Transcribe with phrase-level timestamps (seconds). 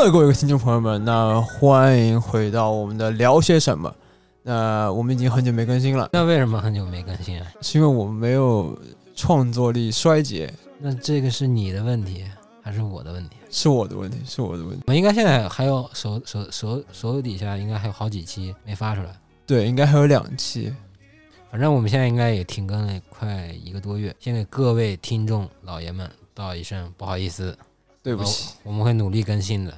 [0.00, 3.92] Hello，各位听众朋友们，那欢迎回到我们的聊些什么。
[4.44, 7.46] 那我们已经很久没更新了，那为什么很久没更新啊？
[7.60, 8.78] 是因为我们没有
[9.16, 12.24] 创作力衰竭，那这个是你的问题
[12.62, 13.36] 还是我的问题？
[13.50, 14.84] 是我的问题，是我的问题。
[14.86, 19.10] 我应该现在还有手手手手底下应该还有好几期没发出来，
[19.48, 20.72] 对，应该还有两期。
[21.50, 27.58] 反正我们现在应该也停更了快一个多月，先给各位听众老爷们道一声不好意思，
[28.00, 29.76] 对不起，我们会努力更新的。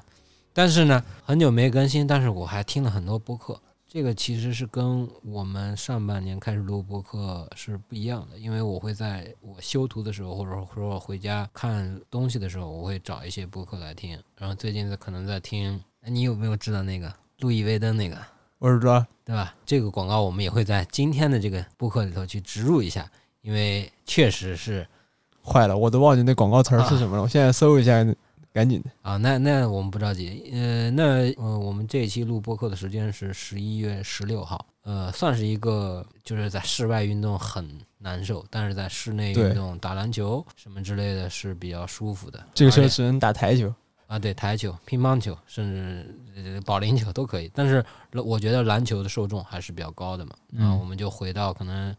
[0.52, 3.60] 但是呢，很久没更新，但是我还听了很多播客。
[3.88, 14.16] 这个其实是跟我们上半年开始录播客是不一样的，因为我会在我修图的时候，或者说回家看东西的时候，我会找一些播客来听。
[14.36, 18.16] 然后最近在可能在听，你有没有知道那个路易威登那个？
[18.59, 19.54] 我知道，对吧？
[19.66, 24.87] 这个广告我们也会在今天的这个播客里头去植入一下，因为确实是
[25.42, 27.23] 坏了，我都忘记那广告词儿是什么了。
[27.23, 28.06] 我现在搜一下，
[28.52, 29.16] 赶紧的啊。
[29.16, 42.45] 那那我们不着急，呃，那呃，我们这一期录播客的时间是十一月十六号，呃，算是一个就是在室外运动很难受，但是在室内运动打篮球什么之类的是比较舒服的。
[42.54, 43.73] 这个时候只能打台球。
[44.06, 45.73] 啊，对，台球、乒乓球，甚
[46.34, 47.48] 至保龄球都可以。
[47.54, 47.84] 但是
[48.24, 50.34] 我觉得篮球的受众还是比较高的嘛。
[50.59, 51.95] 啊，我们就回到可能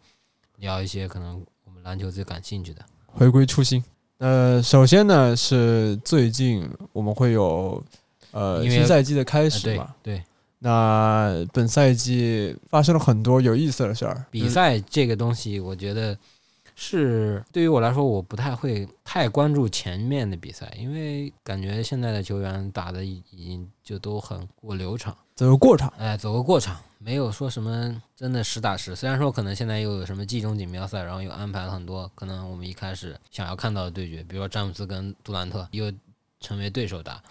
[0.57, 3.81] 聊一些可能我们篮球最感兴趣的，回归初心。
[4.21, 7.83] 呃，首先呢是最近我们会有
[8.29, 9.95] 呃新赛季的开始嘛？
[10.03, 10.21] 对。
[10.59, 14.23] 那本赛季发生了很多有意思的事儿。
[14.29, 16.15] 比赛这个东西，我觉得。
[16.73, 28.95] 是对于我来说，我不太会太关注前面的比赛，因为感觉现在的球员打的已经就都很过流场，走个过场，哎，走个过场，没有说什么真的实打实。
[28.95, 35.91] 虽然说可能现在又有什么季中锦标赛，然后又安排了很多可能我们一开始想要看到的对决，比如说詹姆斯跟杜兰特又
[36.39, 37.21] 成为对手打，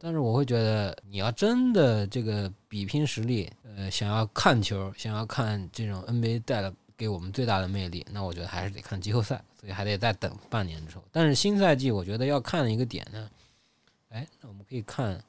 [0.00, 6.72] 但是我会觉得你要真的这个比拼实力，呃，想要看球，想要看这种 NBA 带了。
[6.98, 11.04] 给我们最大的魅力，那我觉得还是得看季后赛，所以还得再等半年之后。
[11.12, 13.30] 但是新赛季，我觉得要看的一个点呢，
[14.08, 15.22] 哎，那我们可以看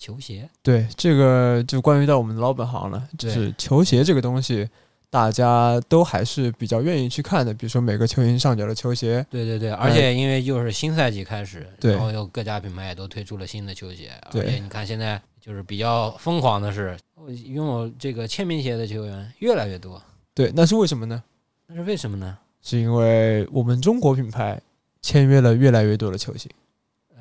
[0.00, 0.48] 球鞋。
[0.62, 4.68] 对，这个就关于到我们的老本行了，就是球鞋这个东西，
[5.10, 7.52] 大家都还是比较愿意去看的。
[7.52, 16.96] 比如说每个球星上脚的球鞋，对对对，而且因为又是新赛季开始，然后又各家品牌也都推出了新的球鞋，而且你看现在就是比较疯狂的是，
[17.44, 20.02] 拥有这个签名鞋的球员越来越多。
[20.34, 21.22] 对，那是为什么呢？
[21.66, 22.36] 那是为什么呢？
[22.62, 24.60] 是因为我们中国品牌
[25.02, 26.50] 签约了越来越多的球星。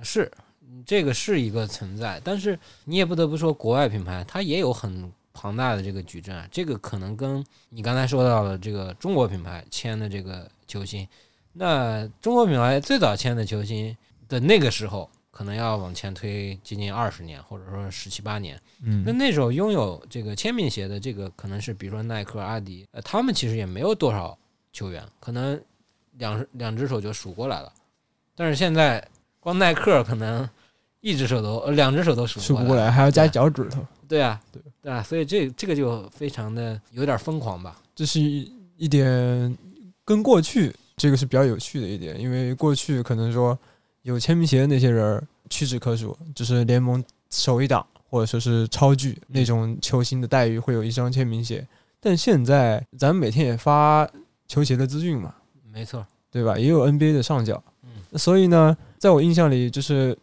[0.01, 0.31] 是，
[0.85, 6.47] 这个是一个存在，但是你也不得不说，国外品牌它也有很庞大的这个矩阵啊。
[6.51, 11.07] 这个可能跟你刚才说到的这个中国品牌签的这个球星，
[11.53, 13.95] 那中国品牌最早签的球星
[14.27, 15.09] 的那个时候。
[15.31, 18.59] 可能要往前推接近二十年，或者说十七八年。
[18.81, 24.37] 嗯，那那时候拥有这个签名鞋的这个，可能是比如说耐克、阿迪，呃，他们其实也没有多少
[24.73, 25.61] 球员，可能
[26.17, 27.71] 两两只手就数过来了。
[28.35, 29.07] 但是现在
[29.39, 30.49] 光耐克可能
[31.01, 33.85] 一只手都，两只手都数不过来，还要加脚趾头。
[34.07, 37.79] 对啊，对对啊，所以这这个就非常的有点疯狂吧。
[37.95, 39.57] 这是一点
[40.03, 43.57] 跟过去这个是比较有趣的一点，因为过去可能说。
[44.03, 51.67] 有签名鞋的那些人屈指可数，就是联盟首一档或者说是超巨那种球星的待遇会有一双签名鞋。
[51.99, 54.09] 但现在咱们每天也发
[54.47, 55.35] 球鞋的资讯嘛，
[55.69, 56.57] 没错，对吧？
[56.57, 60.17] 也有 NBA 的上脚，嗯，所以呢，在我印象里，就是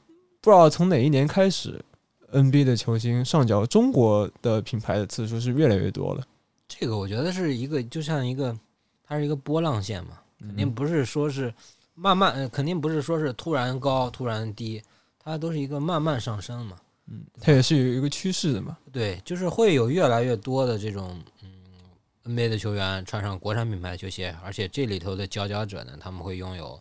[0.46, 1.84] 不知道从哪一年开始
[2.30, 6.24] ，NBA 的球星上脚中国的品牌的次数是越来越多了。
[6.68, 8.56] 这个我觉得是一个，就像一个，
[9.04, 11.52] 它是一个波浪线嘛，肯定不是说是。
[11.96, 14.80] 慢慢，肯定不是说是突然高突然低，
[15.18, 16.76] 它都是一个慢慢上升嘛。
[17.08, 18.78] 嗯，它也是有一个趋势的嘛。
[18.92, 21.50] 对，就是会有越来越多的这种嗯
[22.24, 26.80] NBA 的球员穿上国产品牌球鞋，而且这里头的佼佼者呢，他们会拥有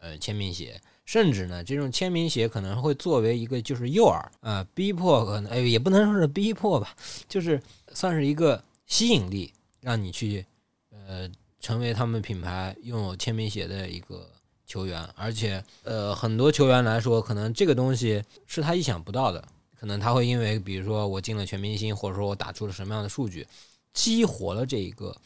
[0.00, 6.94] 呃签名鞋，甚至呢这种签名鞋可能会作为一个就是诱饵啊，逼迫可能哎也不能说是逼迫吧，
[7.26, 7.58] 就是
[7.94, 9.50] 算是一个吸引力，
[9.80, 10.44] 让你去
[10.90, 11.26] 呃
[11.60, 14.28] 成为他们品牌拥有签名鞋的一个。
[14.68, 19.40] 球员，而且呃，很多球员来说，可能这个东西是他意想不到的，
[19.78, 23.46] 可能他会因为，比如说我进了全明星，或者说我打出了什么样的数据，
[23.94, 25.16] 激活了这一个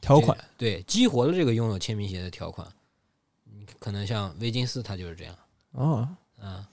[0.00, 2.66] 条款，对，激活了这个拥有签名鞋的条款。
[3.86, 5.32] 可能像威金斯他就是这样
[5.70, 6.08] 哦，
[6.42, 6.66] 嗯，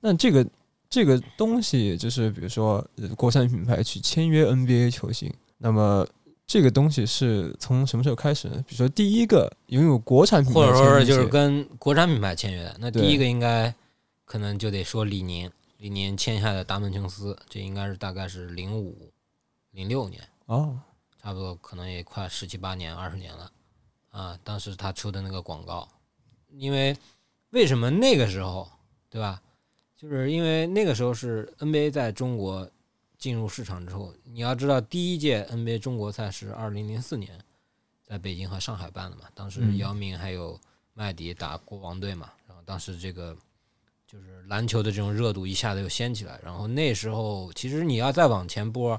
[0.00, 0.46] 那这个
[0.88, 2.82] 这个东西就是，比如说
[3.14, 6.08] 国产品牌去签约 NBA 球星，那么。
[6.46, 8.56] 这个东西是从什么时候开始呢？
[8.66, 13.72] 比如说，第一个拥有国产品牌，或者说是就是跟国产品牌签约的，那第一个应该
[14.24, 15.48] 可能就得说李宁。
[15.76, 19.12] 李宁签下的达蒙琼斯，这应该是大概是零五、
[19.70, 20.76] 零六年，哦，
[21.22, 23.52] 差不多可能也快十七八年、二十年了
[24.10, 24.36] 啊。
[24.42, 25.88] 当时他出的那个广告，
[26.56, 26.96] 因为
[27.50, 28.68] 为什么那个时候，
[29.08, 29.40] 对吧？
[29.96, 32.68] 就是因为那个时候是 NBA 在中国
[33.18, 37.38] 进入市场之后，你要知道，第一届 NBA 中国赛是二零零四年
[38.02, 40.58] 在北京和上海办的嘛，当时嗯姚明还有
[40.94, 43.36] 麦迪打国王队嘛，然后当时这个
[44.06, 48.98] 就是篮球的这种热度一下子又掀起来，然后那时候其实你要再往前拨，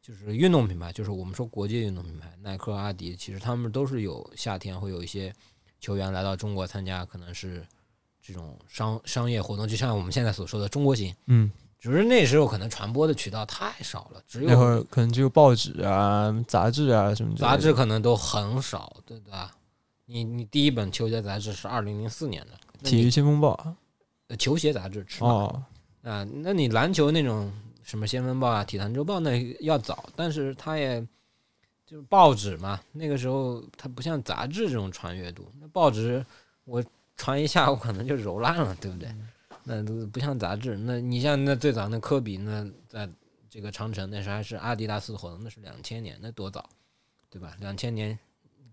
[0.00, 5.34] 就是运动品牌，就是我们说国际运动品牌，耐克、阿迪，其实他们都是有夏天会有一些
[5.80, 7.66] 球员来到中国参加，可能是
[8.22, 11.14] 这种商商业活动，就像我们现在所说的中国行。
[11.26, 19.52] 嗯，只是那时候可能传播的渠道太少了，只那会有儿可能只有报纸啊、杂志啊什么的杂志可能都很少，对吧？
[20.06, 22.52] 你你第一本球鞋杂志是二零零四年的，
[22.82, 23.76] 体育先锋报
[24.28, 25.62] 呃球鞋杂志尺码哦，
[26.02, 27.52] 啊，那你篮球那种
[27.82, 31.00] 什么先锋报啊、体坛周报那要早，但是它也
[31.84, 36.24] 就是报纸嘛，那个时候它不像杂志这种传阅度，那报纸
[36.64, 36.82] 我
[37.18, 39.14] 传一下我可能就揉烂了，对不对？
[39.62, 43.06] 那都不像杂志，那你像那最早那科比，那在
[43.50, 46.66] 这个长城那时候还是阿迪达斯火的活动，那是两千年，那多早，
[47.28, 47.54] 对吧？
[47.60, 48.18] 两千年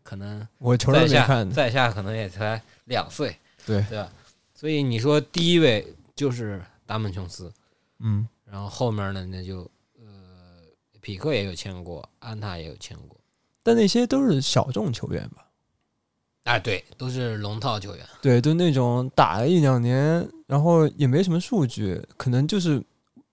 [0.01, 3.35] 可能我球都在下没看，在下可能也才两岁，
[3.65, 4.09] 对对吧？
[4.53, 5.85] 所以你说第一位
[6.15, 7.51] 就是达蒙琼斯，
[7.99, 9.69] 嗯，然后后面呢，那就
[9.99, 10.63] 呃，
[11.01, 13.19] 匹克也有签过，安踏也有签过，
[13.61, 15.45] 但那些都是小众球员吧？
[16.43, 18.05] 啊，对，都是龙套球员。
[18.21, 22.83] 对，都那种打了一两年，然后也没什么数据，可能就是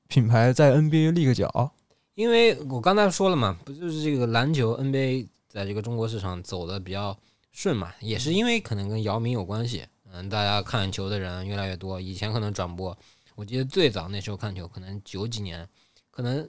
[0.08, 1.72] 品牌在 NBA 立个脚。
[2.14, 7.16] 因为我刚才说了嘛，不就是这个篮球 NBA 在这个中国市场走的比较
[7.50, 9.84] 顺嘛，也是因为可能跟姚明有关系。
[10.12, 12.96] 嗯，大家看球的人越来越多，以前可能转播，
[13.34, 15.66] 我记得最早那时候看球，可能九几年，
[16.10, 16.48] 可能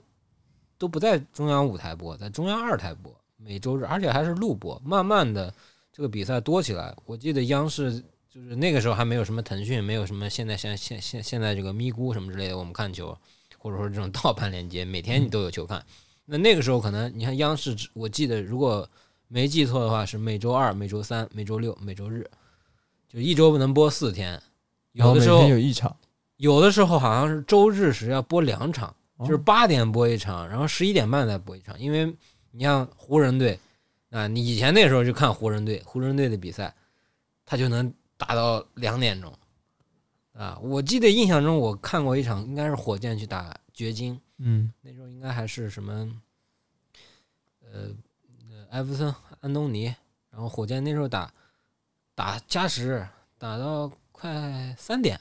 [0.78, 4.80] 都不在中央五台播，在中央二台播，每周日，而且还是录播。
[4.84, 5.54] 慢慢的，
[5.92, 13.16] 这个比赛多起来，我记得央视就是那个时候还没有什么腾讯，没有什么现在像现现现在这个咪咕什么之类的，我们看球。
[13.58, 15.80] 或者说这种盗版链接，每天你都有球看。
[16.24, 18.90] 那那个时候可能你看央视，我记得如果
[19.28, 22.28] 没记错的话是每周二、每周三、每周六、每周日，
[23.08, 24.42] 就一周能播四天。
[24.90, 25.96] 有的时候有一场，
[26.38, 31.78] 有的时候好像是周日是要播两场，哦就是八点播一场，然后十一点半再播一场。
[31.78, 32.12] 因为
[32.50, 33.56] 你像湖人队
[34.12, 36.72] 啊，你以前那时候就看湖人队，湖人队的比赛，
[37.46, 39.32] 他就能打到两点钟
[40.34, 40.58] 啊。
[40.62, 45.92] 我记得印象中我看过一场，应该是火箭去打掘金，嗯，那时候应该还是什么，
[47.62, 47.88] 呃，
[48.50, 49.86] 呃艾弗森、安东尼，
[50.30, 51.32] 然后火箭那时候打
[52.14, 53.08] 打加时，
[53.38, 55.18] 打到快三点。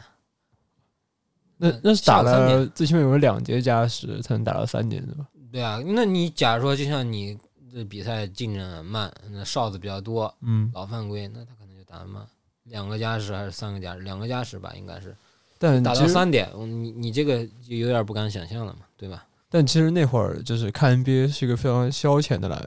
[1.56, 5.28] 那那是打了最起码有两节加时才能打到三点是吧？
[5.52, 7.38] 对啊，那你假如说就像你
[7.74, 12.26] 这比赛进展慢，那哨子比较多，嗯，老犯规，那他可能就打得慢。
[12.66, 14.02] 两个加时还是三个加时？
[14.02, 15.16] 两个加时吧，应该是
[15.58, 19.26] 但打到三点，嗯你你这个就有点不敢想象了嘛，对吧？
[19.50, 22.58] 但其实那会儿就是看 NBA 是一个非常消遣的来，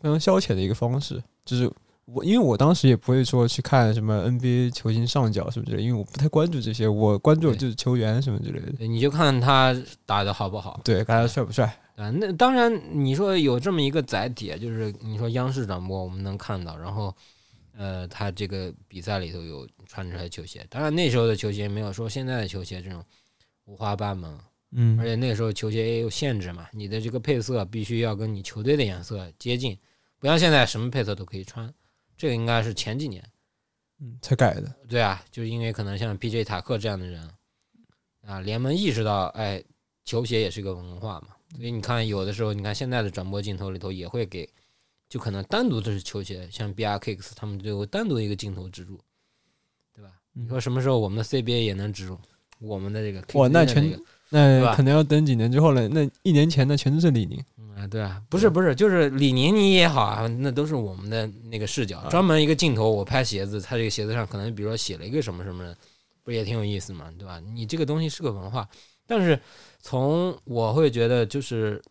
[0.00, 1.22] 非常消遣的一个方式。
[1.44, 1.70] 就是
[2.04, 8.86] 我，因为我当时也不会说去看什么 NBA 球星上脚什么之类，因为我不太关注这些，我关注就是球员什么之类的。
[8.86, 10.80] 你就看他打的好不好。
[10.82, 11.78] 对，看他帅不帅。
[11.96, 17.14] 啊，那当然，你说有这么一个载体，就是你说央视转播我们能看到，然后，
[17.76, 23.04] 呃，他这个比赛里头有穿出来球鞋，当然那时候的球鞋没有说现在的球鞋这种
[23.66, 24.38] 五花八门，
[24.70, 29.78] 嗯而且那时候球鞋也有限制嘛，你的这个配色必须要跟你球队的颜色接近，
[30.18, 31.72] 不像现在什么配色都可以穿，
[32.16, 33.22] 这个应该是前几年，
[34.00, 34.74] 嗯，才改的。
[34.88, 37.30] 对啊，就是因为可能像 PJ 塔克这样的人
[38.26, 39.62] 啊，联盟意识到，哎，
[40.04, 44.48] 球鞋也是个文化嘛，所以你看，有的时候，你看现在的转播镜头里头也会给，
[45.08, 48.98] 就可能单独的是球鞋，像 BR Kicks 他们就有单独一个镜头植入，
[49.94, 50.10] 对吧？
[50.34, 52.18] 嗯你说什么时候我们的 CBA 也能植入
[52.58, 55.86] 我们的这个哇那全那可能要等几年之后了。
[55.88, 57.38] 那一年前那全都是李宁。
[57.58, 65.76] 嗯啊，对啊，不是不是，就是李宁你也好啊，那都是我们的那个视角，啊专门一个镜头，我拍鞋子，它这个鞋子上可能比如说写了一个什么什么的，
[66.22, 67.38] 不是也挺有意思嘛，对吧？
[67.52, 68.66] 你这个东西是个文化，
[69.06, 69.38] 但是
[69.82, 71.82] 从我会觉得就是，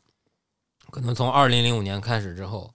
[0.89, 2.73] 可能从二零零五年开始之后，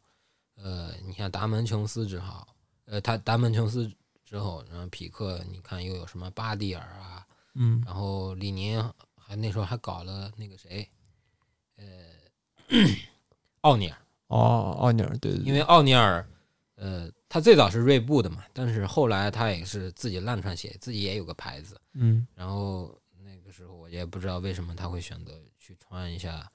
[0.56, 2.46] 呃，你像达门琼斯之后，
[2.84, 3.90] 呃，他达门琼斯
[4.24, 8.78] 之后，然后匹克，你看又有什么巴蒂尔啊，嗯，然后李宁
[9.16, 10.86] 还那时候还搞了那个谁，
[11.76, 11.84] 呃，
[13.62, 16.28] 奥尼尔，哦，奥尼尔，对对对，因为奥尼尔，
[16.74, 22.26] 呃，他最早是锐步的嘛，但是后来他也是自己乱穿鞋，自己也有个牌子，嗯。
[22.34, 22.94] 然后
[23.46, 26.50] 那个时候我也不知道为什么他会选择去穿一下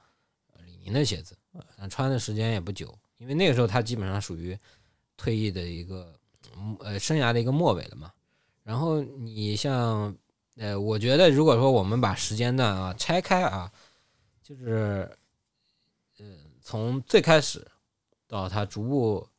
[0.66, 1.38] 李宁的鞋子，
[1.78, 4.60] 但穿的时间也不久，因为那个时候他基本上属于
[5.16, 6.14] 退役的一个
[6.80, 8.12] 呃生涯的一个末尾了嘛。
[8.64, 10.14] 然后你像
[10.58, 13.72] 呃，我觉得如果说我们把时间段啊拆开啊，
[14.44, 15.10] 就是
[16.18, 16.26] 呃
[16.62, 17.66] 从最开始
[18.28, 19.30] 到他逐步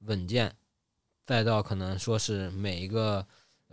[0.00, 0.52] 稳健，
[1.24, 3.24] 再到可能说是每一个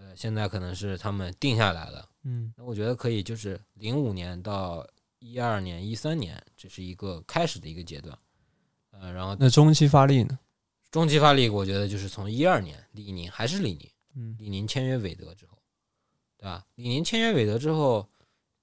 [0.04, 2.10] 呃现在可能是他们定下来了。
[2.24, 4.86] 嗯那我觉得可以，就是零五年到
[5.20, 8.18] 一二年、一三年，这是一个开始的一个阶段。
[8.92, 10.38] 呃，然后那中期发力呢？
[10.92, 15.58] 中期发力，我觉得就是从一二年，李宁还是李宁，嗯李宁签约韦德之后，
[16.38, 16.66] 对吧？
[16.76, 18.08] 李宁签约韦德之后，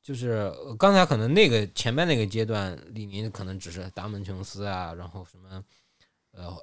[0.03, 5.65] 就是呃刚才可能那个前面那个阶段，李宁可能只是达蒙琼斯啊，然后什么
[6.33, 6.57] 呃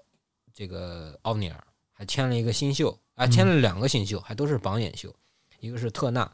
[0.53, 5.11] 这个奥尼尔还签了一个新秀，啊，签了两个新秀，还都是榜眼秀，
[5.59, 6.31] 一个是特纳，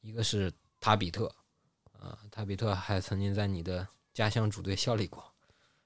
[0.00, 0.50] 一个是
[0.80, 1.30] 塔比特，
[1.92, 5.22] 啊，塔比特还曾经在你的家乡主队效力过，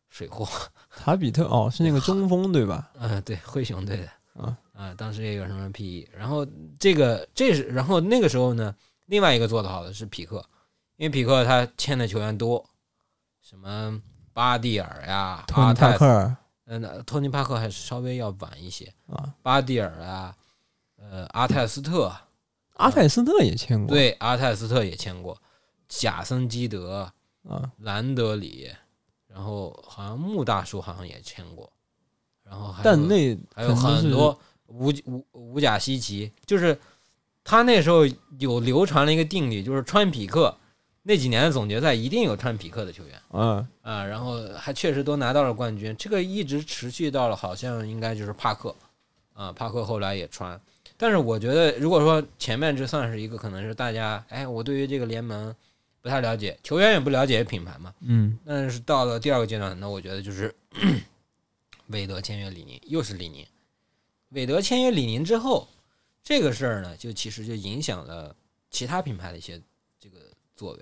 [0.09, 0.49] 水货。
[0.95, 2.93] 塔比特哦，是那个中锋 对吧？
[2.95, 6.47] 嗯，对，灰熊队的啊啊，当时也有什么 PE，然后
[6.79, 8.73] 这个这是，然后那个时候呢，
[9.07, 10.37] 另外一个做的好的是匹克，
[10.99, 12.65] 因为匹克他签的球员多，
[13.43, 14.01] 什么
[14.33, 16.37] 巴蒂尔呀、阿泰克尔
[16.73, 20.35] 嗯，那托尼帕克还是稍微要晚一些，啊，巴蒂尔啊，
[20.97, 22.11] 呃，阿泰斯特，
[22.77, 23.95] 阿泰斯特也签过。
[23.95, 25.37] 对，阿泰斯特也签过，
[25.87, 27.13] 贾森基德、
[27.47, 28.71] 啊，兰德里，
[29.27, 31.71] 然后好像穆大叔好像也签过，
[32.43, 36.81] 然后还有但那还有很多五五五甲西奇，就是
[37.45, 38.07] 他那时候
[38.39, 40.57] 有流传了一个定理，就是穿匹克
[41.03, 48.75] 那几年的总决赛一定有穿匹克的球员嗯，啊，然后还确实都拿到了冠军，这个一直持续到了好像应该就是帕克
[49.35, 50.61] 啊，帕克后来也穿，
[50.97, 55.53] 但是我觉得如果说前面这算是一个可能是大家哎，我对于这个联盟
[56.01, 58.39] 不太了解，球员也不了解品牌嘛，嗯。
[58.47, 60.55] 但是到了第二个阶段，那我觉得就是
[61.89, 63.45] 韦德签约李宁，又是李宁。
[64.29, 65.69] 韦德签约李宁之后，
[66.23, 68.35] 这个事儿呢，就其实就影响了
[68.71, 69.61] 其他品牌的一些
[69.99, 70.19] 这个
[70.55, 70.79] 作为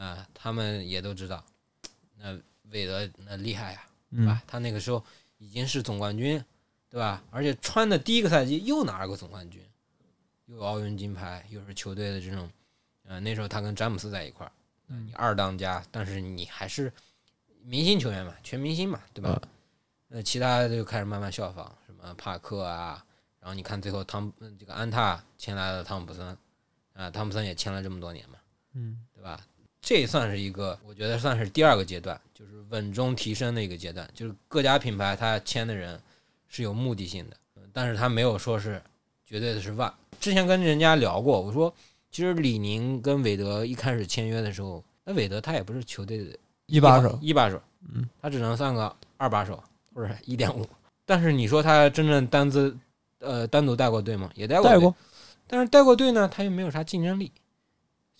[0.00, 1.44] 啊，他们也都知道，
[2.16, 2.32] 那
[2.70, 4.42] 韦德那厉害呀、对嗯吧？
[4.46, 5.04] 他那个时候
[5.36, 6.42] 已经是总冠军，
[6.88, 7.22] 对吧？
[7.30, 9.62] 而且穿的第一个赛季又拿了个总冠军，
[10.46, 12.50] 又有奥运金牌，又是球队的这种，
[13.04, 14.52] 呃，那时候他跟詹姆斯在一块儿，
[14.88, 16.90] 呃你二当家，但是你还是
[17.62, 19.38] 明星球员嘛，全明星嘛，对吧？
[20.08, 23.04] 那其他的就开始慢慢效仿，什么帕克啊，
[23.38, 26.34] 然后你看最后汤呃这个安踏签来了汤普森，
[26.94, 28.38] 啊，汤普森也签了这么多年嘛，
[28.72, 29.38] 嗯对吧？
[29.82, 34.08] 这算是一个，我觉得算是第二个阶段，就是稳中提升的一个阶段。
[34.14, 36.00] 就是各家品牌它签的人
[36.48, 38.80] 是有目的性的，嗯但是他没有说是
[39.24, 39.92] 绝对的是万。
[40.20, 41.72] 之前跟人家聊过，我说
[42.10, 47.60] 其实李宁跟韦德一开始签约的时候，那韦德他也不是球队的一把手，一把手，
[47.94, 49.62] 嗯，他只能算个二把手
[49.94, 50.68] 或者一点五。
[51.06, 52.76] 但是你说他真正单资
[53.18, 54.30] 呃单独带过队吗？
[54.34, 54.94] 也带过队带过，
[55.46, 57.32] 但是带过队呢，他又没有啥竞争力。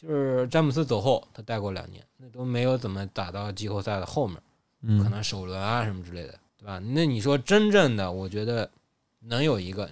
[0.00, 4.42] 就是詹姆斯走后，他带过两年，那都没有怎么打到季后赛的后面，可
[4.80, 6.78] 嗯能首轮啊什么之类的，对吧？
[6.78, 8.70] 那你说真正的，我觉得
[9.18, 9.90] 能有一个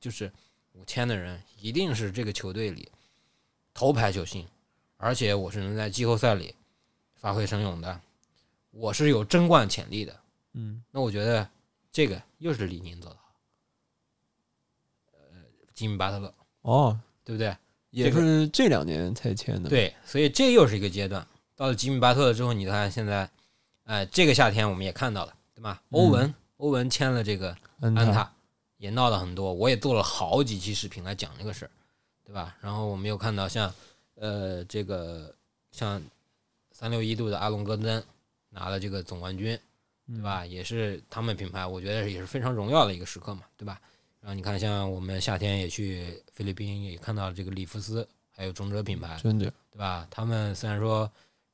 [0.00, 0.32] 就是
[0.72, 2.90] 五千的人，一定是这个球队里
[3.72, 4.44] 头牌球星，
[4.96, 6.52] 而且我是能在季后赛里
[7.14, 8.00] 发挥神勇的，
[8.72, 10.20] 我是有争冠潜力的。
[10.54, 11.48] 嗯那我觉得
[11.92, 13.32] 这个又是李宁做的好，
[15.12, 15.18] 呃，
[15.72, 17.56] 吉米巴特勒，哦，对不对？
[17.96, 21.26] 也这个是这两年才签的。，对，所以这又是一个阶段。
[21.54, 23.26] 到了吉米巴特勒之后，你看现在，
[23.84, 25.80] 哎、这个夏天我们也看到了，对吧？
[25.92, 28.30] 欧文，欧文签了这个安踏，
[28.76, 31.70] 也闹了很多，我也做了好几期视频来讲这个事儿，
[32.22, 32.54] 对吧？
[32.60, 33.72] 然后我们又看到像，
[34.16, 35.34] 呃，这个
[35.72, 36.02] 像
[36.72, 38.02] 三六一度的阿隆戈登
[38.50, 39.58] 拿了这个总冠军，
[40.06, 40.44] 对吧？
[40.44, 43.80] 也是他们品牌，我觉得也是非常荣耀的一个时刻嘛，对吧？
[44.26, 50.04] 然后你看，像我们夏天也去菲律宾，也看到这个里夫斯，还有中哲品牌，真的，对吧？
[50.10, 51.08] 他们虽然说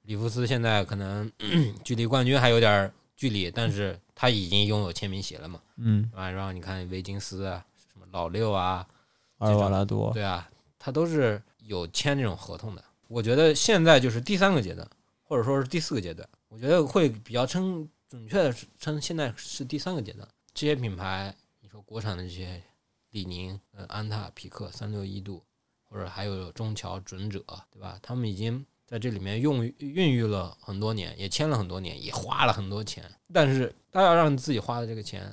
[0.04, 1.30] 里夫斯现在可能
[1.84, 6.10] 距离冠军还有点儿距离，但是他已经拥有签名鞋了嘛，嗯？
[6.16, 7.62] 然后你看维金斯啊，
[7.92, 8.88] 什么老六啊，
[9.36, 10.48] 阿尔瓦拉多，对啊，
[10.78, 12.82] 他都是有签这种合同的。
[13.06, 14.88] 我觉得现在就是第三个阶段，
[15.22, 20.26] 或者说是第四个阶段，我觉得会比较称准确的称现在是第三个阶段。
[20.54, 21.34] 这些品牌，
[21.84, 22.62] 国产的这些
[23.10, 25.42] 李宁、呃安踏、匹克、三六一度，
[25.84, 27.98] 或者还有中桥、准者，对吧？
[28.02, 35.30] 他们已经在这里面用孕育了很多年，也签了很多年，也花了很多钱，但是他要让自己花的这个钱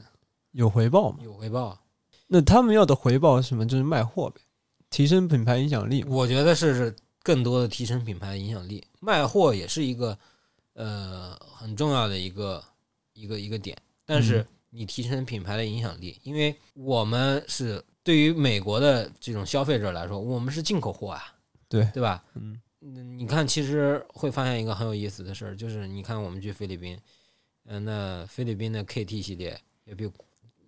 [0.52, 1.20] 有回报吗？
[1.24, 1.78] 有回报，
[2.28, 3.66] 那他们要的回报是什么？
[3.66, 4.42] 就是卖货呗，
[4.90, 6.04] 提升品牌影响力。
[6.06, 8.86] 我觉得是是更多的提升品牌的影响力。
[9.00, 10.18] 卖货也是一个
[10.74, 12.64] 呃很重要的一个
[13.14, 21.36] 一个一个点，但是你提升品牌的影响力，因为我们是对于美国的这种消费者来说，我们是进口货啊，
[21.68, 22.24] 对对吧？
[22.36, 26.98] 嗯嗯，你看，其实会发现一个很有意思的事儿，就是你看我们去菲律宾，
[27.66, 30.10] 嗯、那菲律宾的 KT 系列也比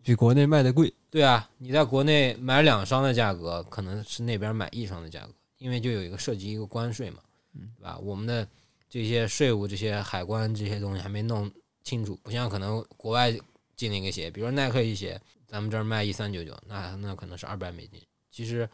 [0.04, 0.94] 比国内卖的贵。
[1.10, 7.20] 对啊，你在国内买两双的价格，可能是那边买一双的价格，因为就有一个涉及一个关税嘛，
[7.54, 7.98] 对吧？
[8.00, 8.48] 我们的
[8.90, 11.50] 这些税务、这些海关这些东西还没弄
[11.84, 13.34] 清楚，不像可能国外
[13.82, 18.70] 进了一个鞋，比如说耐克一鞋，咱们这儿卖一三九九，那那可能是二百美金，其实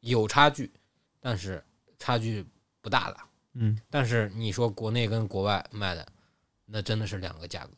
[0.00, 0.72] 有差距，
[1.20, 1.62] 但是
[1.98, 2.42] 差距
[2.80, 3.16] 不大了。
[3.52, 6.08] 嗯，但是你说国内跟国外卖的，
[6.64, 7.72] 那真的是两个价格，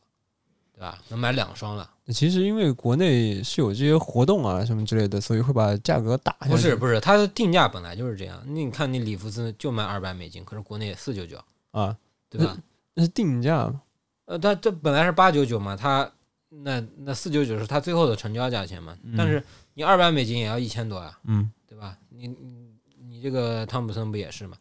[0.73, 1.03] 对吧？
[1.09, 1.91] 能买两双了。
[2.15, 6.53] 其实因为国内是有这些活动啊什么之类的，所以会把价格打下去。
[6.53, 8.41] 不是不是，它的定价本来就是这样。
[8.47, 11.97] 你看，你里弗斯就卖二百美金，可是国内四九九，啊，
[12.29, 12.57] 对吧？
[12.95, 13.83] 那是定价嘛。
[14.27, 16.09] 呃，它这本来是八九九嘛，它
[16.51, 18.99] 那那四九九是它最后的成交价钱嘛。
[19.17, 19.43] 但是
[19.75, 21.97] 你二百美金也要一千多啊，嗯对吧？
[22.09, 24.59] 你你你这个汤普森不也是嘛，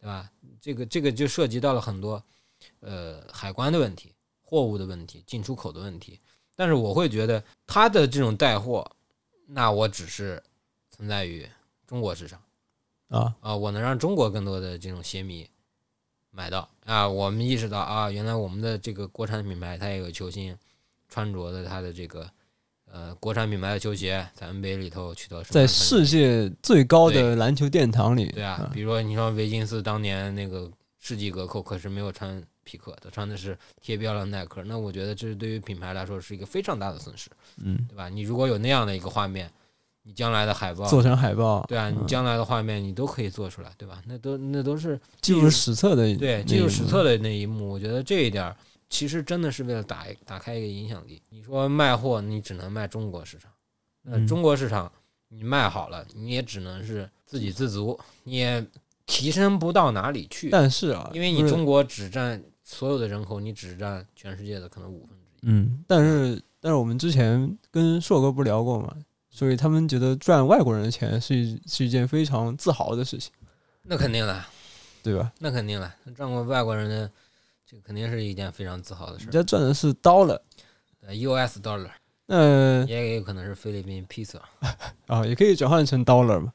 [0.00, 0.30] 对吧？
[0.60, 2.22] 这个这个就涉及到了很多
[2.80, 6.18] 呃海关的问题、货物的问题、进出口的问题。
[6.56, 8.88] 但是我会觉得他的这种带货，
[9.46, 10.42] 那我只是
[10.90, 11.46] 存在于
[11.86, 12.40] 中国市场。
[13.08, 15.48] 啊，啊，我能让中国更多的这种鞋迷
[16.30, 20.56] 买到啊，我们意识到啊，原来我们的这个国产品牌它也有球星
[21.14, 22.28] 穿着的他的这个
[22.90, 30.68] 呃国产品牌的球鞋，在 NBA 里头取得什么在世界最高的篮球殿堂里，对啊，比如说你说维金斯当年那个
[31.00, 38.08] 世纪隔扣，可是没有穿匹克，他穿的是贴标的耐克，那我觉得这是对于品牌来说是一个非常大的损失，嗯，对吧？
[38.08, 39.48] 你如果有那样的一个画面，
[40.02, 44.02] 你将来的海报，做成海报，对啊，你嗯将来的画面你都可以做出来，对吧？
[44.04, 48.56] 那都那都是记入史册的对，那记录史册的那一幕，我觉得这一点儿
[48.94, 51.20] 其实真的是为了打打开一个影响力。
[51.28, 53.50] 你说卖货，你只能卖中国市场，
[54.02, 54.90] 那嗯中国市场
[55.26, 58.64] 你卖好了，你也只能是自给自足，你也
[59.04, 65.38] 提升不到哪里去，但是啊，因为你中国只占所有的人口，你只占全世界的可能五分之一。
[65.42, 68.94] 嗯，但是但是我们之前跟硕哥不聊过嘛，
[69.28, 73.32] 所以他们觉得赚外国人的钱是一是一件非常自豪的事情，
[73.82, 74.46] 那肯定了，
[75.02, 75.32] 对吧？
[75.40, 77.10] 那肯定了，赚过外国人的，
[77.74, 79.32] 这肯定是一件非常自豪的事人。
[79.32, 81.58] 家赚的是 dollar，U.S.
[81.58, 81.90] dollar
[82.26, 84.38] 那也有可能是菲律宾 peso。
[85.08, 86.52] 啊也可以转换成 dollar 嘛，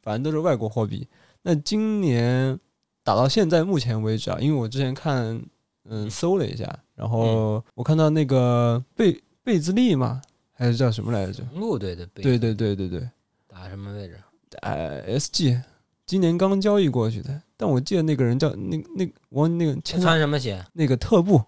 [0.00, 1.06] 反正都是外国货币。
[1.42, 2.58] 那今年
[3.04, 5.38] 打到现在目前为止啊，因为我之前看
[5.84, 10.22] 嗯搜了一下，然后我看到那个贝贝兹利嘛，
[10.54, 11.44] 还是叫什么来着？
[11.52, 13.06] 陆队的杯对对对对对，
[13.46, 14.18] 打什么位置？
[14.62, 15.60] 呃，SG
[16.06, 21.42] 今年刚交易过去的，但我记得那个人叫那那我那个签穿什么鞋那个特步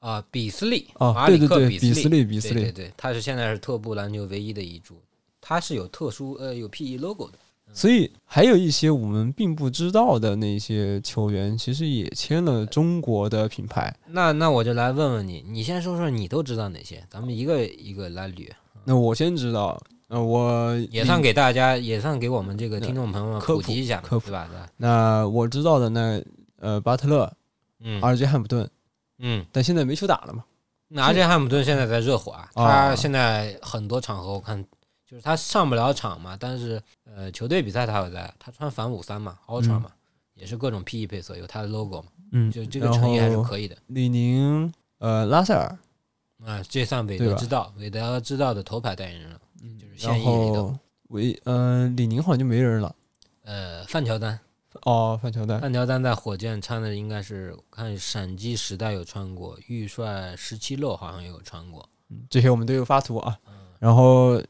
[0.00, 0.24] 啊？
[0.30, 5.00] 比斯利啊，对对对，比斯利比斯利，对对对，他是现在是特步篮球唯一的一注，
[5.40, 7.38] 他是有特殊呃有 PE logo 的。
[7.72, 13.96] 所以还有一些我们并不知道的那些球员，其实也签了中国的品牌。
[14.08, 17.06] 那那我就来问问你，你先说说你都知道哪些？
[17.08, 18.48] 咱们一个一个来捋，
[18.84, 24.48] 那我先知道，呃，我也算给大家，也算给我们这个听众朋友们普普及一下嘛，科普对吧？
[24.52, 24.68] 吧？
[24.76, 26.20] 那我知道的那
[26.58, 27.32] 呃巴特勒、
[27.78, 28.68] 嗯阿尔杰汉普顿，
[29.20, 30.44] 嗯，但现在没球打了嘛。
[30.88, 34.60] 那阿杰汉姆顿现在在热火啊，啊他现在很多场合我看
[35.08, 39.92] 就是他上不了场嘛，但是呃球队比赛他有在，他穿反五三嘛，Ultra 嘛，
[40.34, 43.76] 也是各种 PE 配色，有他的 logo 嘛，嗯，就这个诚意还是可以的。
[43.86, 45.78] 李宁、呃拉塞尔，
[46.44, 49.40] 啊，这算韦德之道，韦德之道的头牌代言人了，
[49.78, 50.68] 就是然现役里头。
[50.68, 52.94] 后维呃李宁好像就没人了。
[53.42, 54.38] 呃，范乔丹，
[54.82, 61.88] 哦，范乔丹，范乔丹在火箭穿的应该是，我看闪击时代有穿过，预帅十七漏好像也有穿过。
[62.28, 63.36] 这些我们都有发图啊。
[63.48, 64.40] 嗯，然后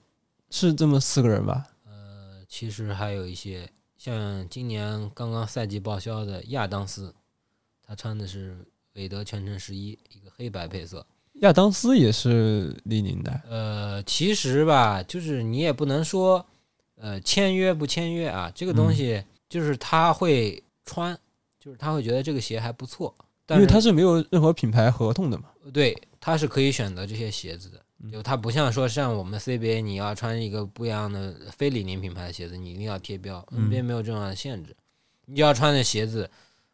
[0.50, 1.66] 是这么四个人吧？
[1.86, 7.14] 呃，其实还有一些像今年刚刚赛季报销的亚当斯，
[7.82, 11.06] 他穿的是韦德全程十一，一个黑白配色。
[11.40, 13.40] 亚当斯也是李宁的。
[13.48, 16.44] 呃，其实吧，就是你也不能说，
[16.96, 21.18] 呃，签约不签约啊，这个东嗯西就是他会穿，
[21.58, 23.14] 就是他会觉得这个鞋还不错，
[23.46, 25.44] 但因为他是没有任何品牌合同的嘛。
[25.72, 27.78] 对，他是可以选择这些鞋子的。
[28.02, 33.46] 嗯就他不像说像我们 CBA，你要穿一个不一样的非李宁品牌的鞋子，你一定要贴标。
[33.50, 34.74] 嗯 NBA 没有这样的限制，
[35.26, 36.30] 你只要穿的鞋子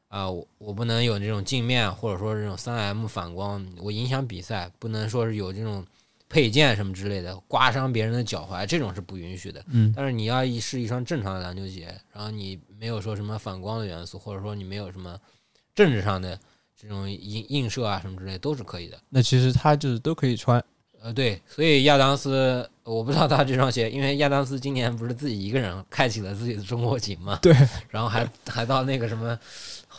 [0.08, 5.84] 啊、我我不能有这种镜面或者说这种三 M 反光，我影响比赛，不能说是有这种
[6.28, 9.62] 配件什么之类的，刮伤别人的脚踝，这种是不允许的。
[9.68, 15.18] 嗯但是你要一是一双正常的篮球鞋，然后你没有说什么反光的元素，或者说你没有什么
[15.74, 16.38] 政治上的
[16.80, 18.98] 这种映映射啊什么之类，都是可以的。
[19.08, 20.62] 那其实它就是都可以穿，
[21.02, 27.54] 呃，对，所以亚当斯，我不知道他这双鞋，因为亚当斯今年不是自己一个人开启了自己的中国行嘛，对，
[27.90, 29.38] 然后还还到那个什么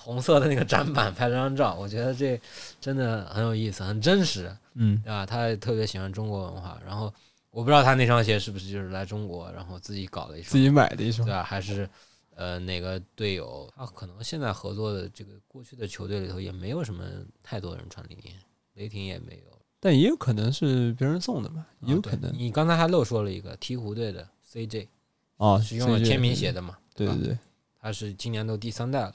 [0.07, 2.39] 红色的那个展板拍了张照，我觉得这
[2.79, 5.25] 真的很有意思，很真实，嗯对吧？
[5.25, 7.13] 他特别喜欢中国文化，然后
[7.51, 11.43] 我不知道他那双鞋是不是就是来中国，然后自己搞了一双，自己买的一双对，吧？
[11.43, 11.89] 还是
[12.35, 13.69] 呃哪个队友？
[13.75, 17.03] 他可能现在合作的这个过去的球队里头也没有什么
[17.43, 18.31] 太多人穿李宁，
[18.75, 19.59] 雷霆也没有。
[19.81, 24.87] 但也有可能是别人送的嘛，也有可能你刚才还漏说了一个鹈鹕队的 CJ，
[25.35, 26.77] 哦，是用了签名鞋的嘛？
[26.95, 27.37] 对对对，
[27.81, 29.13] 他是今年都第三代了。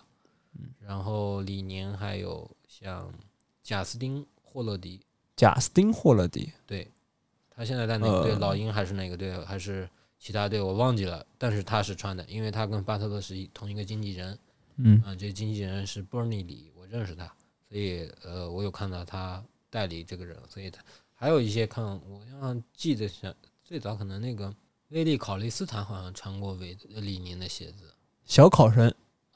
[0.80, 3.12] 然后李宁还有像
[3.62, 5.00] 贾斯汀霍勒迪，
[5.36, 6.90] 贾斯汀霍勒迪，对
[7.50, 8.32] 他现在在哪个队？
[8.32, 9.32] 呃老鹰还是哪个队？
[9.44, 9.88] 还是
[10.18, 10.60] 其他队？
[10.60, 11.24] 我忘记了。
[11.38, 14.38] 但是他是穿的，因为他跟巴特勒是一同一个经纪人。
[14.76, 17.26] 嗯啊、这经纪人是 Bernie 李，我认识他，
[17.68, 20.82] 所以呃，我有看到他代理这个人，所以他
[21.14, 24.52] 还有一些看，我好像记得是最早可能那个
[24.88, 27.92] 威利考利斯坦好像穿过韦李宁的鞋子，
[28.24, 28.92] 小考生。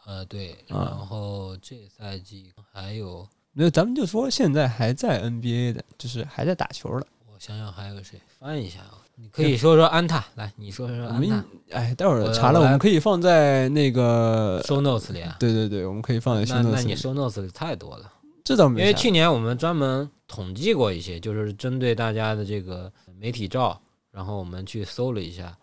[0.07, 7.07] 呃，对，啊然后这赛季还有没有，咱们就说现在还在 NBA 的，就是还在打球的。
[7.27, 15.37] 我想想还有谁，翻一下啊，你可以说说安踏，来，你说说我安踏们哎，待会儿查了，我们可以放在那个，， show notes 里啊。
[15.41, 18.11] 对对对，我们可以放在那 show notes 你里 show notes 里太多了，
[18.45, 23.79] 这倒没啥，因为去年我们专门统计过一些，就是针对大家的这个媒体照，
[24.13, 25.57] 然后我们去搜了一下，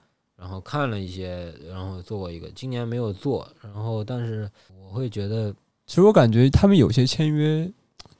[0.44, 2.52] 然后看了一些，然后做过一个。
[2.54, 5.56] 今年没有做，然后但是我会觉得，
[5.88, 7.72] 其实我感觉他们有些签约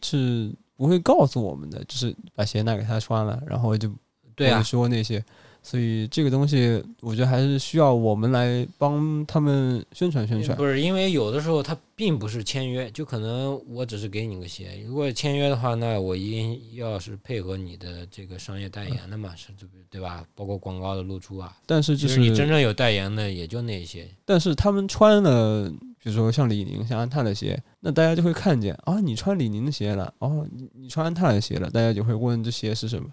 [0.02, 3.92] 是不会告诉我们的，就是把鞋拿给他穿了，然后就
[4.36, 5.22] 对啊说那些。
[5.66, 10.58] 所以这个东西，我觉得还是需要我们来帮他们宣传宣传。
[10.58, 20.26] 不是因为有的时候他并不是签约，就可能我只是给你个鞋，如果签约的话，那我一定要是配合你的这个商业代言的嘛，是对不对吧？
[20.36, 21.56] 包括广告的露出啊。
[21.66, 33.08] 但是就是你真正有代言的也就那些，但是他们穿了，比如说像李宁、像安踏的鞋，那大家就会看见啊，你穿李宁的鞋了，哦，你你穿安踏的鞋了，大家就会问这鞋是什么，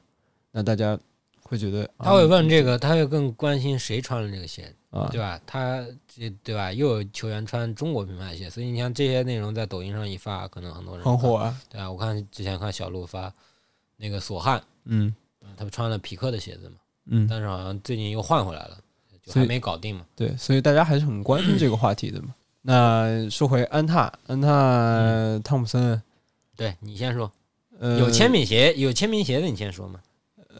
[0.50, 0.98] 那大家
[1.50, 5.40] 会觉得他会问这个个，他会更关心谁穿了这个鞋，啊，对吧？
[5.44, 6.72] 他这对吧？
[6.72, 13.32] 又有球员穿中国品牌鞋，所以你像这些内容在抖音上一发，可能很多人很火啊，对啊，我看之前看小鹿发
[13.96, 15.12] 那个索汉，嗯
[15.56, 18.78] 他不穿了匹克的鞋子嘛，嗯，但是好像最近又换回来了，
[19.20, 20.06] 就还没搞定嘛。
[20.14, 22.32] 对，所以大家还是很关心这个话题的嘛。
[22.62, 26.00] 那说回安踏，安踏汤普森，
[26.54, 27.32] 对你先说，
[27.80, 30.00] 呃，有签名鞋有签名鞋的你先说嘛。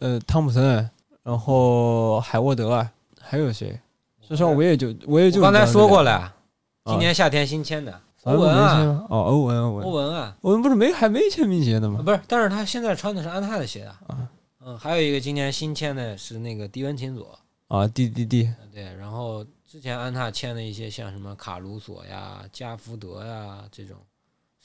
[0.01, 0.89] 呃，汤普森，
[1.21, 3.79] 然后海沃德啊，还有谁？
[4.19, 6.33] 说实话，我也就我也就刚才说过了，
[6.85, 12.01] 今年夏天新签的欧欧文啊，啊，哦，欧文，欧文欧，文啊，我们不是没还没签名鞋呢啊吗？
[12.03, 14.01] 不是，但是他现在穿的是安踏的鞋啊。
[14.07, 14.27] 啊
[14.63, 17.37] 嗯，还有一个今年新签的是那个迪文琴佐，
[17.67, 23.97] 啊，滴滴滴，对，然后之前安踏签的一些像什么卡鲁索呀、加福德呀这种，